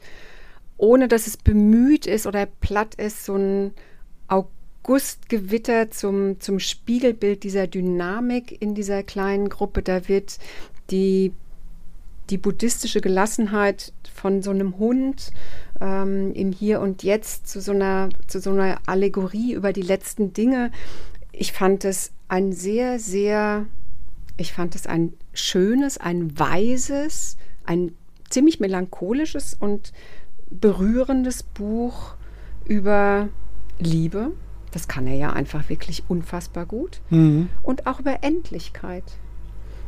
ohne 0.78 1.10
dass 1.10 1.28
es 1.28 1.36
bemüht 1.36 2.08
ist 2.08 2.26
oder 2.26 2.46
platt 2.46 2.96
ist, 2.96 3.26
so 3.26 3.36
ein 3.36 3.72
Augustgewitter 4.30 5.91
zum, 5.91 6.39
zum 6.39 6.60
Spiegelbild 6.60 7.43
dieser 7.43 7.67
Dynamik 7.67 8.62
in 8.62 8.74
dieser 8.74 9.04
kleinen 9.04 9.50
Gruppe. 9.50 9.82
Da 9.82 10.08
wird 10.08 10.38
die, 10.91 11.34
die 12.30 12.38
buddhistische 12.38 13.02
Gelassenheit 13.02 13.91
von 14.13 14.41
so 14.41 14.52
einem 14.52 14.78
Hund 14.78 15.32
ähm, 15.82 16.34
im 16.34 16.52
Hier 16.52 16.82
und 16.82 17.04
Jetzt 17.04 17.48
zu 17.48 17.62
so, 17.62 17.72
einer, 17.72 18.10
zu 18.28 18.40
so 18.40 18.52
einer 18.52 18.80
Allegorie 18.86 19.54
über 19.54 19.74
die 19.74 19.82
letzten 19.82 20.34
Dinge. 20.34 20.72
Ich 21.32 21.54
fand 21.54 21.86
es 21.86 22.12
ein 22.28 22.52
sehr, 22.54 23.00
sehr, 23.00 23.66
ich 24.38 24.54
fand 24.54 24.76
es 24.76 24.88
ein 24.88 25.13
schönes, 25.34 25.98
ein 25.98 26.38
weises, 26.40 27.38
ein 27.66 27.94
ziemlich 28.30 28.60
melancholisches 28.60 29.56
und 29.60 29.94
berührendes 30.50 31.44
Buch 31.44 32.16
über 32.66 33.30
Liebe. 33.80 34.32
Das 34.72 34.88
kann 34.88 35.08
er 35.08 35.16
ja 35.16 35.34
einfach 35.34 35.70
wirklich 35.70 36.04
unfassbar 36.08 36.66
gut. 36.66 37.02
Mhm. 37.10 37.50
Und 37.63 37.88
auch 37.88 38.00
über 38.00 38.24
Endlichkeit. 38.24 39.04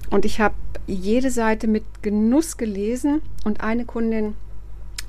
Und 0.10 0.25
ich 0.25 0.39
habe 0.39 0.56
jede 0.88 1.30
Seite 1.30 1.67
mit 1.67 1.84
Genuss 2.02 2.58
gelesen 2.58 3.21
und 3.43 3.62
eine 3.62 3.86
Kundin 3.86 4.36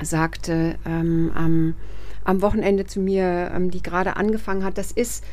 sagte 0.03 0.77
ähm, 0.87 1.31
am, 1.35 1.75
am, 2.25 2.43
Wochenende 2.43 2.87
zu 2.87 3.01
mir, 3.01 3.51
ähm, 3.55 3.71
die 3.71 3.83
gerade 3.83 4.17
angefangen 4.17 4.65
hat, 4.65 4.79
das 4.79 4.93
ist 4.93 5.25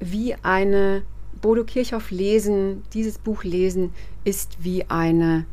wie 0.00 0.34
eine 0.42 1.02
Bodo 1.40 1.64
Kirchhoff 1.64 2.10
lesen, 2.10 2.82
dieses 2.92 3.18
Buch 3.18 3.44
lesen, 3.44 3.92
ist 4.24 4.64
wie 4.64 4.88
eine 4.88 5.46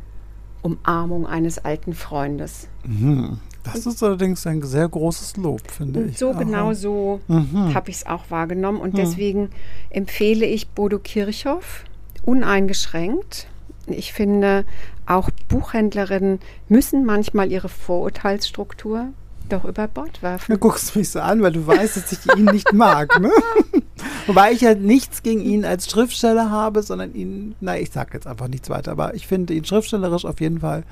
Umarmung 0.62 1.26
eines 1.26 1.58
alten 1.60 1.94
Freundes. 1.94 2.68
Mhm. 2.86 3.40
Das 3.64 3.86
ist 3.86 4.02
allerdings 4.02 4.46
ein 4.48 4.62
sehr 4.64 4.90
großes 4.90 5.38
Lob, 5.38 5.62
finde 5.70 6.06
ich. 6.06 6.18
So 6.18 6.32
Aha. 6.32 6.40
genau 6.40 6.74
so 6.74 7.22
mhm. 7.28 7.74
habe 7.74 7.90
ich 7.92 7.98
es 7.98 8.06
auch 8.06 8.30
wahrgenommen. 8.30 8.80
Und 8.80 8.94
mhm. 8.94 8.98
deswegen 8.98 9.50
empfehle 9.90 10.46
ich 10.46 10.70
Bodo 10.70 10.98
Kirchhoff 10.98 11.86
uneingeschränkt. 12.26 13.48
Ich 13.94 14.14
finde, 14.14 14.66
auch 15.06 15.30
Buchhändlerinnen 15.50 16.40
müssen 16.68 17.06
manchmal 17.06 17.52
ihre 17.52 17.70
Vorurteilsstruktur 17.70 19.10
doch 19.50 19.66
über 19.66 19.88
Bord 19.88 20.22
werfen. 20.22 20.54
Du 20.54 20.58
guckst 20.58 20.96
mich 20.96 21.10
so 21.10 21.20
an, 21.20 21.42
weil 21.42 21.52
du 21.52 21.66
weißt, 21.66 21.98
dass 21.98 22.12
ich 22.12 22.38
ihn 22.38 22.46
nicht 22.46 22.72
mag. 22.74 23.20
Ne? 23.20 23.32
Wobei 24.28 24.52
ich 24.52 24.62
ja 24.62 24.74
nichts 24.76 25.24
gegen 25.24 25.42
ihn 25.42 25.66
als 25.66 25.90
Schriftsteller 25.90 26.50
habe, 26.50 26.84
sondern 26.84 27.14
ihn, 27.14 27.56
na, 27.60 27.78
ich 27.78 27.92
sage 27.92 28.12
jetzt 28.14 28.28
einfach 28.28 28.48
nichts 28.48 28.70
weiter, 28.70 28.92
aber 28.92 29.14
ich 29.14 29.28
finde 29.28 29.54
ihn 29.54 29.66
schriftstellerisch 29.66 30.26
auf 30.26 30.40
jeden 30.40 30.60
Fall 30.60 30.84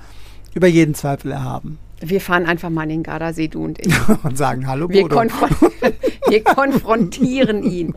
über 0.53 0.67
jeden 0.67 0.95
Zweifel 0.95 1.31
erhaben. 1.31 1.77
Wir 2.01 2.21
fahren 2.21 2.45
einfach 2.45 2.69
mal 2.69 2.83
in 2.83 2.89
den 2.89 3.03
Gardasee, 3.03 3.47
du 3.47 3.63
und 3.65 3.79
ich. 3.79 3.93
und 4.23 4.37
sagen 4.37 4.67
Hallo, 4.67 4.89
wir, 4.89 5.07
konfron 5.09 5.49
wir 6.27 6.43
konfrontieren 6.43 7.63
ihn. 7.63 7.93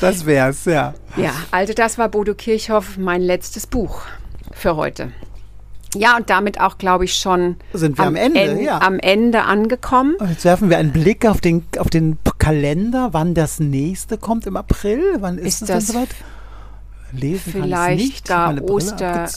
Das 0.00 0.26
wär's, 0.26 0.64
ja. 0.64 0.94
Ja, 1.16 1.32
also 1.50 1.72
das 1.72 1.98
war 1.98 2.08
Bodo 2.08 2.34
Kirchhoff, 2.34 2.98
mein 2.98 3.22
letztes 3.22 3.66
Buch 3.66 4.02
für 4.52 4.76
heute. 4.76 5.12
Ja, 5.94 6.16
und 6.16 6.30
damit 6.30 6.60
auch, 6.60 6.78
glaube 6.78 7.04
ich, 7.04 7.14
schon 7.14 7.56
sind 7.72 7.98
wir 7.98 8.04
am, 8.04 8.14
am 8.14 8.16
Ende, 8.16 8.40
en 8.40 8.60
ja. 8.60 8.80
am 8.80 9.00
Ende 9.00 9.42
angekommen. 9.42 10.14
Und 10.16 10.30
jetzt 10.30 10.44
werfen 10.44 10.70
wir 10.70 10.78
einen 10.78 10.92
Blick 10.92 11.26
auf 11.26 11.40
den, 11.40 11.64
auf 11.78 11.90
den 11.90 12.16
Kalender, 12.38 13.08
wann 13.12 13.34
das 13.34 13.58
nächste 13.58 14.16
kommt 14.16 14.46
im 14.46 14.56
April. 14.56 15.02
Wann 15.18 15.38
ist, 15.38 15.46
ist 15.46 15.62
das, 15.62 15.68
das 15.68 15.86
soweit? 15.88 16.08
Lesen 17.12 17.52
vielleicht 17.52 18.28
gar 18.28 18.62
Oster. 18.62 19.28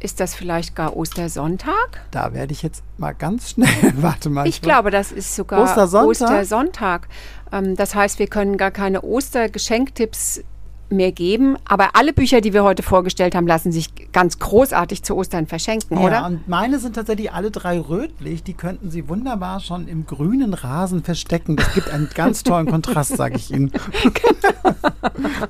Ist 0.00 0.20
das 0.20 0.34
vielleicht 0.34 0.76
gar 0.76 0.96
Ostersonntag? 0.96 2.00
Da 2.10 2.32
werde 2.32 2.52
ich 2.52 2.62
jetzt 2.62 2.82
mal 2.98 3.12
ganz 3.12 3.50
schnell, 3.50 3.68
warte 3.96 4.30
mal. 4.30 4.46
Ich 4.46 4.62
glaube, 4.62 4.90
das 4.90 5.10
ist 5.10 5.34
sogar 5.34 5.62
Ostersonntag. 5.62 6.08
Ostersonntag. 6.08 7.08
Ähm, 7.52 7.76
das 7.76 7.94
heißt, 7.94 8.18
wir 8.18 8.28
können 8.28 8.56
gar 8.56 8.70
keine 8.70 9.02
Ostergeschenktipps 9.02 10.42
mehr 10.90 11.12
geben. 11.12 11.56
Aber 11.64 11.96
alle 11.96 12.12
Bücher, 12.12 12.40
die 12.40 12.52
wir 12.52 12.64
heute 12.64 12.82
vorgestellt 12.82 13.34
haben, 13.34 13.46
lassen 13.46 13.72
sich 13.72 13.90
ganz 14.12 14.38
großartig 14.38 15.02
zu 15.02 15.16
Ostern 15.16 15.46
verschenken, 15.46 15.98
ja, 15.98 16.04
oder? 16.04 16.26
Und 16.26 16.48
meine 16.48 16.78
sind 16.78 16.94
tatsächlich 16.94 17.32
alle 17.32 17.50
drei 17.50 17.78
rötlich. 17.80 18.42
Die 18.42 18.54
könnten 18.54 18.90
Sie 18.90 19.08
wunderbar 19.08 19.60
schon 19.60 19.88
im 19.88 20.06
grünen 20.06 20.54
Rasen 20.54 21.02
verstecken. 21.02 21.56
Das 21.56 21.74
gibt 21.74 21.90
einen 21.90 22.08
ganz 22.14 22.42
tollen 22.42 22.66
Kontrast, 22.66 23.16
sage 23.16 23.36
ich 23.36 23.50
Ihnen. 23.50 23.72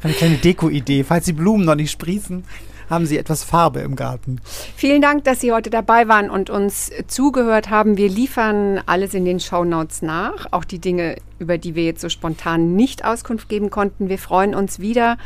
Eine 0.02 0.12
kleine 0.12 0.36
Deko-Idee, 0.36 1.04
falls 1.04 1.26
die 1.26 1.32
Blumen 1.32 1.64
noch 1.64 1.74
nicht 1.74 1.90
sprießen 1.90 2.44
haben 2.88 3.06
Sie 3.06 3.18
etwas 3.18 3.44
Farbe 3.44 3.80
im 3.80 3.96
Garten. 3.96 4.40
Vielen 4.76 5.02
Dank, 5.02 5.24
dass 5.24 5.40
Sie 5.40 5.52
heute 5.52 5.70
dabei 5.70 6.08
waren 6.08 6.30
und 6.30 6.50
uns 6.50 6.90
zugehört 7.06 7.70
haben. 7.70 7.96
Wir 7.96 8.08
liefern 8.08 8.80
alles 8.86 9.14
in 9.14 9.24
den 9.24 9.40
Shownotes 9.40 10.02
nach, 10.02 10.46
auch 10.50 10.64
die 10.64 10.78
Dinge, 10.78 11.16
über 11.38 11.58
die 11.58 11.74
wir 11.74 11.84
jetzt 11.84 12.00
so 12.00 12.08
spontan 12.08 12.74
nicht 12.74 13.04
Auskunft 13.04 13.48
geben 13.48 13.70
konnten. 13.70 14.08
Wir 14.08 14.18
freuen 14.18 14.54
uns 14.54 14.78
wieder 14.78 15.18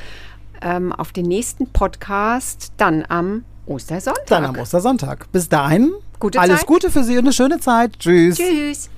ähm, 0.60 0.92
auf 0.92 1.12
den 1.12 1.26
nächsten 1.26 1.66
Podcast, 1.68 2.72
dann 2.76 3.04
am 3.08 3.44
Ostersonntag. 3.66 4.26
Dann 4.26 4.44
am 4.44 4.58
Ostersonntag. 4.58 5.30
Bis 5.32 5.48
dahin, 5.48 5.92
Gute 6.18 6.40
alles 6.40 6.60
Zeit. 6.60 6.66
Gute 6.66 6.90
für 6.90 7.04
Sie 7.04 7.14
und 7.14 7.24
eine 7.24 7.32
schöne 7.32 7.60
Zeit. 7.60 7.98
Tschüss. 7.98 8.36
Tschüss. 8.36 8.91